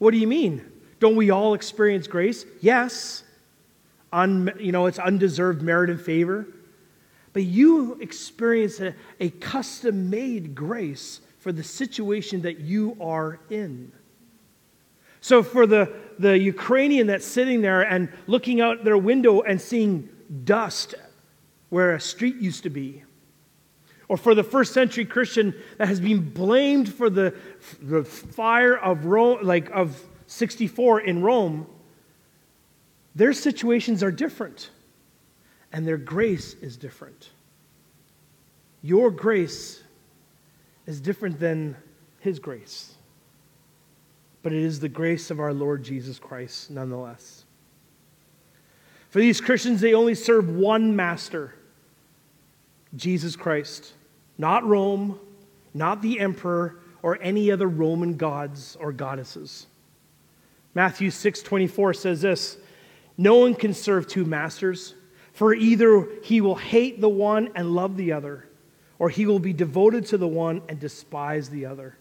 What 0.00 0.12
do 0.12 0.16
you 0.16 0.26
mean? 0.26 0.64
Don't 0.98 1.14
we 1.14 1.30
all 1.30 1.52
experience 1.52 2.06
grace? 2.06 2.46
Yes. 2.62 3.22
Un, 4.12 4.50
you 4.58 4.72
know, 4.72 4.86
it's 4.86 4.98
undeserved 4.98 5.60
merit 5.60 5.90
and 5.90 6.00
favor. 6.00 6.46
But 7.34 7.42
you 7.42 7.98
experience 8.00 8.80
a, 8.80 8.94
a 9.20 9.28
custom 9.28 10.08
made 10.08 10.54
grace 10.54 11.20
for 11.38 11.52
the 11.52 11.62
situation 11.62 12.40
that 12.42 12.60
you 12.60 12.96
are 12.98 13.40
in. 13.50 13.92
So, 15.20 15.42
for 15.42 15.66
the, 15.66 15.92
the 16.18 16.38
Ukrainian 16.38 17.06
that's 17.06 17.26
sitting 17.26 17.60
there 17.60 17.82
and 17.82 18.08
looking 18.26 18.62
out 18.62 18.84
their 18.84 18.96
window 18.96 19.42
and 19.42 19.60
seeing 19.60 20.08
dust 20.44 20.94
where 21.68 21.94
a 21.94 22.00
street 22.00 22.36
used 22.36 22.62
to 22.62 22.70
be, 22.70 23.04
or 24.10 24.16
for 24.16 24.34
the 24.34 24.42
first 24.42 24.72
century 24.72 25.04
Christian 25.04 25.54
that 25.78 25.86
has 25.86 26.00
been 26.00 26.30
blamed 26.30 26.92
for 26.92 27.08
the, 27.08 27.32
the 27.80 28.02
fire 28.02 28.76
of 28.76 29.04
Rome, 29.04 29.38
like 29.44 29.70
of 29.70 30.02
64 30.26 31.02
in 31.02 31.22
Rome, 31.22 31.64
their 33.14 33.32
situations 33.32 34.02
are 34.02 34.10
different 34.10 34.70
and 35.72 35.86
their 35.86 35.96
grace 35.96 36.54
is 36.54 36.76
different. 36.76 37.30
Your 38.82 39.12
grace 39.12 39.80
is 40.86 41.00
different 41.00 41.38
than 41.38 41.76
his 42.18 42.40
grace, 42.40 42.92
but 44.42 44.52
it 44.52 44.60
is 44.60 44.80
the 44.80 44.88
grace 44.88 45.30
of 45.30 45.38
our 45.38 45.54
Lord 45.54 45.84
Jesus 45.84 46.18
Christ 46.18 46.68
nonetheless. 46.68 47.44
For 49.10 49.20
these 49.20 49.40
Christians, 49.40 49.80
they 49.80 49.94
only 49.94 50.16
serve 50.16 50.48
one 50.50 50.96
master 50.96 51.54
Jesus 52.96 53.36
Christ. 53.36 53.92
Not 54.40 54.66
Rome, 54.66 55.20
not 55.74 56.00
the 56.00 56.18
emperor, 56.18 56.76
or 57.02 57.18
any 57.20 57.52
other 57.52 57.68
Roman 57.68 58.16
gods 58.16 58.74
or 58.80 58.90
goddesses. 58.90 59.66
Matthew 60.74 61.10
6:24 61.10 61.92
says 61.92 62.22
this, 62.22 62.56
"No 63.18 63.36
one 63.36 63.54
can 63.54 63.74
serve 63.74 64.06
two 64.06 64.24
masters, 64.24 64.94
for 65.34 65.52
either 65.52 66.08
he 66.22 66.40
will 66.40 66.54
hate 66.54 67.02
the 67.02 67.08
one 67.10 67.50
and 67.54 67.74
love 67.74 67.98
the 67.98 68.12
other, 68.12 68.46
or 68.98 69.10
he 69.10 69.26
will 69.26 69.40
be 69.40 69.52
devoted 69.52 70.06
to 70.06 70.16
the 70.16 70.26
one 70.26 70.62
and 70.70 70.80
despise 70.80 71.50
the 71.50 71.66
other. 71.66 71.96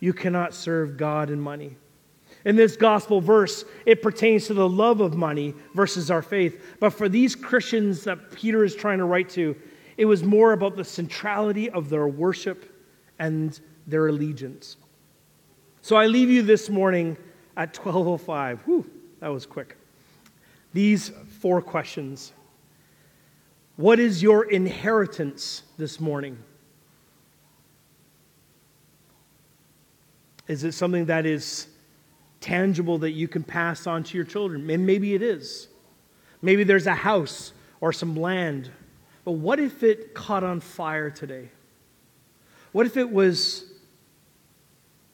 You 0.00 0.14
cannot 0.14 0.54
serve 0.54 0.96
God 0.96 1.28
and 1.28 1.42
money." 1.42 1.76
In 2.46 2.56
this 2.56 2.74
gospel 2.76 3.20
verse, 3.20 3.66
it 3.84 4.00
pertains 4.00 4.46
to 4.46 4.54
the 4.54 4.68
love 4.68 5.02
of 5.02 5.14
money 5.14 5.54
versus 5.74 6.10
our 6.10 6.22
faith. 6.22 6.58
But 6.80 6.94
for 6.94 7.06
these 7.06 7.34
Christians 7.34 8.04
that 8.04 8.32
Peter 8.32 8.64
is 8.64 8.74
trying 8.74 8.98
to 8.98 9.04
write 9.04 9.28
to, 9.30 9.56
it 9.96 10.04
was 10.04 10.22
more 10.22 10.52
about 10.52 10.76
the 10.76 10.84
centrality 10.84 11.70
of 11.70 11.88
their 11.88 12.06
worship 12.06 12.72
and 13.18 13.58
their 13.86 14.08
allegiance. 14.08 14.76
So 15.80 15.96
I 15.96 16.06
leave 16.06 16.28
you 16.28 16.42
this 16.42 16.68
morning 16.68 17.16
at 17.56 17.72
12:05. 17.72 18.60
Whew, 18.66 18.90
that 19.20 19.28
was 19.28 19.46
quick. 19.46 19.76
These 20.72 21.10
four 21.40 21.62
questions. 21.62 22.32
What 23.76 23.98
is 23.98 24.22
your 24.22 24.50
inheritance 24.50 25.62
this 25.76 26.00
morning? 26.00 26.38
Is 30.48 30.64
it 30.64 30.72
something 30.72 31.06
that 31.06 31.26
is 31.26 31.68
tangible 32.40 32.98
that 32.98 33.12
you 33.12 33.28
can 33.28 33.42
pass 33.42 33.86
on 33.86 34.04
to 34.04 34.16
your 34.16 34.24
children? 34.24 34.68
And 34.70 34.86
maybe 34.86 35.14
it 35.14 35.22
is. 35.22 35.68
Maybe 36.42 36.64
there's 36.64 36.86
a 36.86 36.94
house 36.94 37.52
or 37.80 37.92
some 37.92 38.16
land. 38.16 38.70
But 39.26 39.32
what 39.32 39.58
if 39.58 39.82
it 39.82 40.14
caught 40.14 40.44
on 40.44 40.60
fire 40.60 41.10
today? 41.10 41.48
What 42.70 42.86
if 42.86 42.96
it 42.96 43.10
was, 43.10 43.64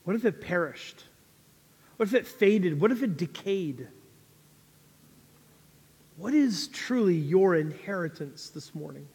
what 0.04 0.14
if 0.14 0.26
it 0.26 0.42
perished? 0.42 1.04
What 1.96 2.08
if 2.08 2.14
it 2.14 2.26
faded? 2.26 2.78
What 2.78 2.92
if 2.92 3.02
it 3.02 3.16
decayed? 3.16 3.88
What 6.18 6.34
is 6.34 6.68
truly 6.68 7.14
your 7.14 7.56
inheritance 7.56 8.50
this 8.50 8.74
morning? 8.74 9.08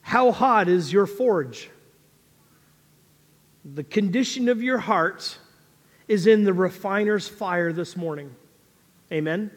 How 0.00 0.32
hot 0.32 0.66
is 0.66 0.90
your 0.90 1.04
forge? 1.04 1.68
The 3.74 3.84
condition 3.84 4.48
of 4.48 4.62
your 4.62 4.78
heart 4.78 5.36
is 6.08 6.26
in 6.26 6.44
the 6.44 6.54
refiner's 6.54 7.28
fire 7.28 7.74
this 7.74 7.94
morning. 7.94 8.34
Amen? 9.12 9.50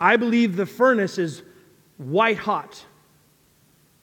I 0.00 0.16
believe 0.16 0.56
the 0.56 0.66
furnace 0.66 1.18
is 1.18 1.44
white 2.10 2.38
hot, 2.38 2.84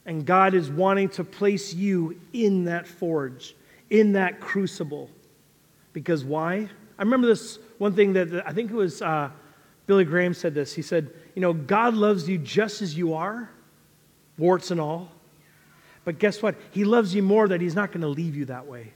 and 0.05 0.25
God 0.25 0.53
is 0.53 0.69
wanting 0.69 1.09
to 1.09 1.23
place 1.23 1.73
you 1.73 2.19
in 2.33 2.65
that 2.65 2.87
forge, 2.87 3.55
in 3.89 4.13
that 4.13 4.39
crucible. 4.39 5.09
Because 5.93 6.23
why? 6.23 6.69
I 6.97 7.01
remember 7.01 7.27
this 7.27 7.59
one 7.77 7.93
thing 7.93 8.13
that 8.13 8.43
I 8.45 8.53
think 8.53 8.71
it 8.71 8.75
was 8.75 9.01
uh, 9.01 9.29
Billy 9.87 10.05
Graham 10.05 10.33
said 10.33 10.53
this. 10.53 10.73
He 10.73 10.81
said, 10.81 11.11
You 11.33 11.41
know, 11.41 11.53
God 11.53 11.95
loves 11.95 12.27
you 12.29 12.37
just 12.37 12.81
as 12.81 12.97
you 12.97 13.13
are, 13.15 13.49
warts 14.37 14.71
and 14.71 14.79
all. 14.79 15.11
But 16.05 16.19
guess 16.19 16.41
what? 16.41 16.55
He 16.71 16.83
loves 16.83 17.13
you 17.13 17.23
more 17.23 17.47
that 17.47 17.61
He's 17.61 17.75
not 17.75 17.91
going 17.91 18.01
to 18.01 18.07
leave 18.07 18.35
you 18.35 18.45
that 18.45 18.67
way. 18.67 18.93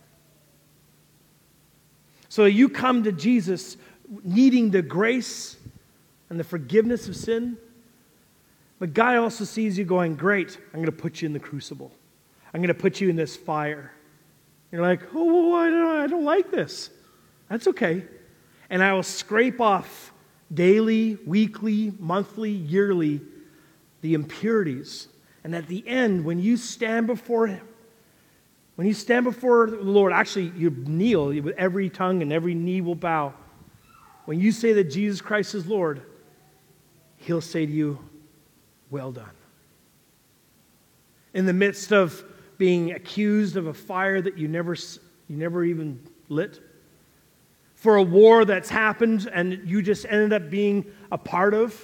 So 2.30 2.46
you 2.46 2.70
come 2.70 3.04
to 3.04 3.12
Jesus 3.12 3.78
needing 4.24 4.72
the 4.72 4.82
grace 4.82 5.56
and 6.30 6.39
the 6.39 6.44
forgiveness 6.44 7.08
of 7.08 7.16
sin. 7.16 7.58
But 8.80 8.94
God 8.94 9.18
also 9.18 9.44
sees 9.44 9.78
you 9.78 9.86
going, 9.86 10.16
Great, 10.16 10.58
I'm 10.74 10.80
going 10.80 10.86
to 10.86 10.92
put 10.92 11.22
you 11.22 11.26
in 11.26 11.34
the 11.34 11.40
crucible. 11.40 11.92
I'm 12.54 12.60
going 12.60 12.68
to 12.68 12.74
put 12.74 13.02
you 13.02 13.10
in 13.10 13.16
this 13.16 13.36
fire. 13.36 13.92
You're 14.72 14.82
like, 14.82 15.02
Oh, 15.14 15.54
I 15.56 15.70
don't, 15.70 15.98
I 15.98 16.08
don't 16.08 16.26
like 16.26 16.52
this. 16.52 16.90
That's 17.50 17.68
okay. 17.68 18.04
And 18.70 18.84
I 18.84 18.94
will 18.94 19.04
scrape 19.04 19.62
off 19.62 20.12
daily, 20.54 21.18
weekly, 21.26 21.94
monthly, 22.00 22.52
yearly 22.52 23.22
the 24.02 24.14
impurities 24.14 25.08
and 25.44 25.56
at 25.56 25.68
the 25.68 25.86
end, 25.88 26.24
when 26.24 26.40
you 26.40 26.58
stand 26.58 27.08
before 27.08 27.48
Him, 27.48 27.68
when 28.76 28.88
you 28.88 28.94
stand 28.94 29.26
before 29.26 29.70
the 29.70 29.78
Lord, 29.78 30.14
actually, 30.14 30.52
you 30.56 30.70
kneel 30.72 31.28
with 31.28 31.56
every 31.58 31.90
tongue 31.90 32.22
and 32.22 32.32
every 32.32 32.56
knee 32.56 32.82
will 32.82 32.96
bow. 32.96 33.34
When 34.26 34.40
you 34.40 34.52
say 34.52 34.74
that 34.74 34.86
Jesus 34.86 35.22
Christ 35.22 35.54
is 35.54 35.68
Lord, 35.68 36.02
He'll 37.18 37.42
say 37.42 37.66
to 37.66 37.72
you, 37.72 38.00
Well 38.94 39.12
done. 39.12 39.26
In 41.34 41.48
the 41.48 41.54
midst 41.54 41.92
of 41.92 42.24
being 42.60 42.92
accused 42.92 43.58
of 43.58 43.66
a 43.66 43.74
fire 43.74 44.22
that 44.22 44.38
you 44.38 44.48
never, 44.48 44.76
you 44.76 45.36
never 45.36 45.64
even 45.64 46.00
lit, 46.30 46.60
for 47.74 47.96
a 47.96 48.04
war 48.04 48.46
that's 48.46 48.70
happened 48.70 49.28
and 49.34 49.68
you 49.68 49.82
just 49.82 50.06
ended 50.08 50.32
up 50.32 50.52
being 50.52 50.86
a 51.12 51.18
part 51.18 51.56
of, 51.56 51.76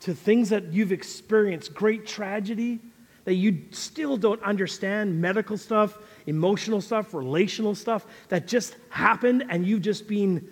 to 0.00 0.12
things 0.12 0.50
that 0.50 0.74
you've 0.74 0.92
experienced, 0.92 1.72
great 1.72 2.06
tragedy 2.06 2.78
that 3.24 3.36
you 3.36 3.62
still 3.70 4.18
don't 4.18 4.42
understand, 4.42 5.18
medical 5.18 5.56
stuff, 5.56 5.96
emotional 6.26 6.82
stuff, 6.82 7.14
relational 7.14 7.74
stuff 7.74 8.06
that 8.28 8.46
just 8.46 8.76
happened 8.90 9.46
and 9.48 9.66
you've 9.66 9.80
just 9.80 10.06
been 10.06 10.46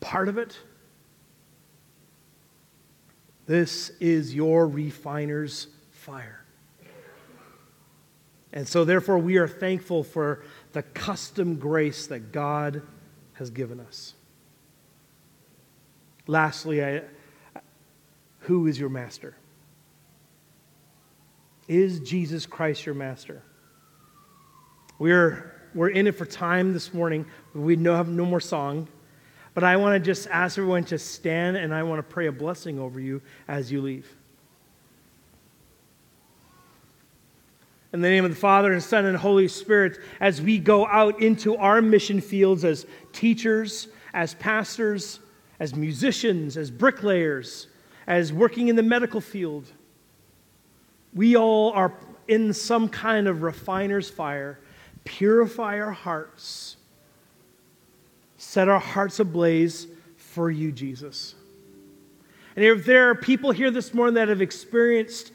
part 0.00 0.28
of 0.28 0.38
it. 0.38 0.58
This 3.48 3.88
is 3.98 4.34
your 4.34 4.68
refiner's 4.68 5.68
fire. 5.90 6.44
And 8.52 8.68
so, 8.68 8.84
therefore, 8.84 9.18
we 9.18 9.38
are 9.38 9.48
thankful 9.48 10.04
for 10.04 10.44
the 10.72 10.82
custom 10.82 11.56
grace 11.56 12.06
that 12.08 12.30
God 12.30 12.82
has 13.32 13.48
given 13.48 13.80
us. 13.80 14.14
Lastly, 16.26 16.84
I, 16.84 17.02
who 18.40 18.66
is 18.66 18.78
your 18.78 18.90
master? 18.90 19.34
Is 21.68 22.00
Jesus 22.00 22.44
Christ 22.44 22.84
your 22.84 22.94
master? 22.94 23.42
We're, 24.98 25.54
we're 25.74 25.88
in 25.88 26.06
it 26.06 26.12
for 26.12 26.26
time 26.26 26.74
this 26.74 26.92
morning. 26.92 27.24
We 27.54 27.76
no, 27.76 27.96
have 27.96 28.08
no 28.08 28.26
more 28.26 28.40
song. 28.40 28.88
But 29.54 29.64
I 29.64 29.76
want 29.76 29.94
to 29.94 30.00
just 30.04 30.28
ask 30.28 30.58
everyone 30.58 30.84
to 30.84 30.98
stand 30.98 31.56
and 31.56 31.74
I 31.74 31.82
want 31.82 31.98
to 31.98 32.02
pray 32.02 32.26
a 32.26 32.32
blessing 32.32 32.78
over 32.78 33.00
you 33.00 33.20
as 33.48 33.72
you 33.72 33.80
leave. 33.80 34.14
In 37.92 38.02
the 38.02 38.08
name 38.08 38.24
of 38.24 38.30
the 38.30 38.36
Father 38.36 38.72
and 38.72 38.82
Son 38.82 39.06
and 39.06 39.16
Holy 39.16 39.48
Spirit, 39.48 39.98
as 40.20 40.42
we 40.42 40.58
go 40.58 40.86
out 40.86 41.22
into 41.22 41.56
our 41.56 41.80
mission 41.80 42.20
fields 42.20 42.64
as 42.64 42.86
teachers, 43.12 43.88
as 44.12 44.34
pastors, 44.34 45.20
as 45.58 45.74
musicians, 45.74 46.56
as 46.56 46.70
bricklayers, 46.70 47.66
as 48.06 48.32
working 48.32 48.68
in 48.68 48.76
the 48.76 48.82
medical 48.82 49.20
field. 49.20 49.70
We 51.14 51.36
all 51.36 51.72
are 51.72 51.94
in 52.26 52.52
some 52.52 52.88
kind 52.88 53.26
of 53.26 53.42
refiner's 53.42 54.10
fire. 54.10 54.58
Purify 55.04 55.80
our 55.80 55.92
hearts. 55.92 56.77
Set 58.48 58.66
our 58.70 58.80
hearts 58.80 59.20
ablaze 59.20 59.86
for 60.16 60.50
you, 60.50 60.72
Jesus. 60.72 61.34
And 62.56 62.64
if 62.64 62.86
there 62.86 63.10
are 63.10 63.14
people 63.14 63.50
here 63.50 63.70
this 63.70 63.92
morning 63.92 64.14
that 64.14 64.28
have 64.28 64.40
experienced 64.40 65.32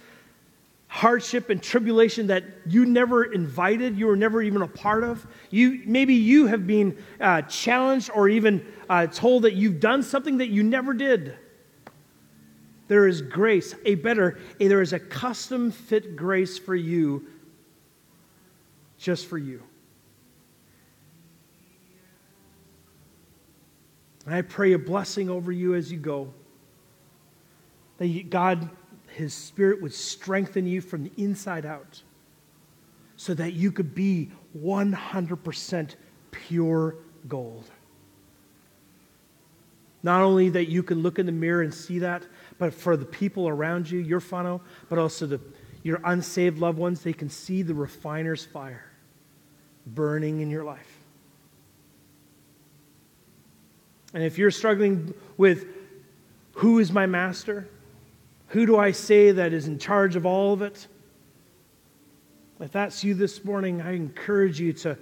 hardship 0.87 1.51
and 1.51 1.61
tribulation 1.61 2.25
that 2.27 2.43
you 2.65 2.87
never 2.87 3.23
invited, 3.23 3.99
you 3.99 4.07
were 4.07 4.15
never 4.15 4.41
even 4.41 4.63
a 4.63 4.67
part 4.67 5.03
of. 5.03 5.27
You, 5.51 5.83
maybe 5.85 6.15
you 6.15 6.47
have 6.47 6.65
been 6.65 6.97
uh, 7.21 7.43
challenged 7.43 8.09
or 8.15 8.29
even 8.29 8.65
uh, 8.89 9.05
told 9.05 9.43
that 9.43 9.53
you've 9.53 9.79
done 9.79 10.01
something 10.01 10.39
that 10.39 10.49
you 10.49 10.63
never 10.63 10.95
did 10.95 11.37
there 12.87 13.07
is 13.07 13.21
grace, 13.21 13.75
a 13.85 13.93
better, 13.93 14.39
a, 14.59 14.67
there 14.67 14.81
is 14.81 14.91
a 14.91 14.99
custom 14.99 15.69
fit 15.69 16.15
grace 16.15 16.57
for 16.57 16.75
you, 16.75 17.27
just 18.97 19.27
for 19.27 19.37
you. 19.37 19.61
And 24.25 24.33
I 24.33 24.41
pray 24.41 24.73
a 24.73 24.79
blessing 24.79 25.29
over 25.29 25.51
you 25.51 25.75
as 25.75 25.91
you 25.91 25.97
go. 25.97 26.33
That 27.97 28.29
God, 28.29 28.69
His 29.07 29.33
Spirit, 29.33 29.81
would 29.81 29.93
strengthen 29.93 30.65
you 30.65 30.81
from 30.81 31.03
the 31.03 31.11
inside 31.17 31.65
out 31.65 32.01
so 33.17 33.33
that 33.33 33.53
you 33.53 33.71
could 33.71 33.93
be 33.93 34.31
100% 34.57 35.95
pure 36.31 36.95
gold. 37.27 37.69
Not 40.01 40.21
only 40.21 40.49
that 40.49 40.69
you 40.69 40.83
can 40.83 41.01
look 41.01 41.17
in 41.17 41.25
the 41.25 41.31
mirror 41.31 41.61
and 41.61 41.73
see 41.73 41.99
that, 41.99 42.25
but 42.57 42.73
for 42.73 42.97
the 42.97 43.05
people 43.05 43.47
around 43.47 43.89
you, 43.89 43.99
your 43.99 44.19
funnel, 44.19 44.61
but 44.89 44.99
also 44.99 45.25
the, 45.25 45.39
your 45.81 46.01
unsaved 46.03 46.59
loved 46.59 46.77
ones, 46.77 47.01
they 47.01 47.13
can 47.13 47.29
see 47.29 47.61
the 47.61 47.73
refiner's 47.73 48.43
fire 48.43 48.91
burning 49.85 50.41
in 50.41 50.49
your 50.49 50.63
life. 50.63 50.92
And 54.13 54.23
if 54.23 54.37
you're 54.37 54.51
struggling 54.51 55.13
with 55.37 55.65
who 56.53 56.79
is 56.79 56.91
my 56.91 57.05
master, 57.05 57.67
who 58.47 58.65
do 58.65 58.77
I 58.77 58.91
say 58.91 59.31
that 59.31 59.53
is 59.53 59.67
in 59.67 59.79
charge 59.79 60.15
of 60.15 60.25
all 60.25 60.53
of 60.53 60.61
it? 60.61 60.87
If 62.59 62.71
that's 62.71 63.03
you 63.03 63.15
this 63.15 63.43
morning, 63.43 63.81
I 63.81 63.93
encourage 63.93 64.59
you 64.59 64.73
to 64.73 64.97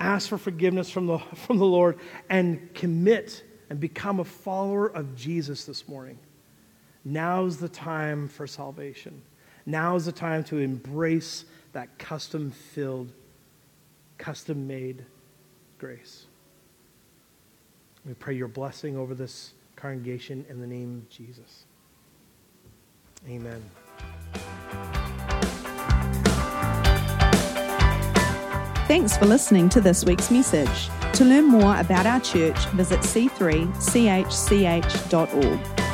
ask 0.00 0.28
for 0.28 0.38
forgiveness 0.38 0.90
from 0.90 1.06
the, 1.06 1.18
from 1.34 1.58
the 1.58 1.66
Lord 1.66 1.98
and 2.28 2.72
commit 2.74 3.44
and 3.68 3.78
become 3.78 4.18
a 4.18 4.24
follower 4.24 4.86
of 4.86 5.14
Jesus 5.14 5.64
this 5.64 5.86
morning. 5.86 6.18
Now's 7.04 7.58
the 7.58 7.68
time 7.68 8.28
for 8.28 8.46
salvation. 8.46 9.22
Now's 9.66 10.06
the 10.06 10.12
time 10.12 10.42
to 10.44 10.58
embrace 10.58 11.44
that 11.72 11.98
custom 11.98 12.50
filled, 12.50 13.12
custom 14.18 14.66
made 14.66 15.04
grace. 15.78 16.26
We 18.06 18.14
pray 18.14 18.34
your 18.34 18.48
blessing 18.48 18.96
over 18.96 19.14
this 19.14 19.52
congregation 19.76 20.46
in 20.48 20.60
the 20.60 20.66
name 20.66 21.04
of 21.04 21.10
Jesus. 21.10 21.66
Amen. 23.28 23.62
Thanks 28.88 29.16
for 29.16 29.26
listening 29.26 29.68
to 29.70 29.80
this 29.80 30.04
week's 30.04 30.30
message. 30.30 30.90
To 31.14 31.24
learn 31.24 31.46
more 31.46 31.76
about 31.78 32.06
our 32.06 32.20
church, 32.20 32.58
visit 32.70 33.00
c3chch.org. 33.00 35.89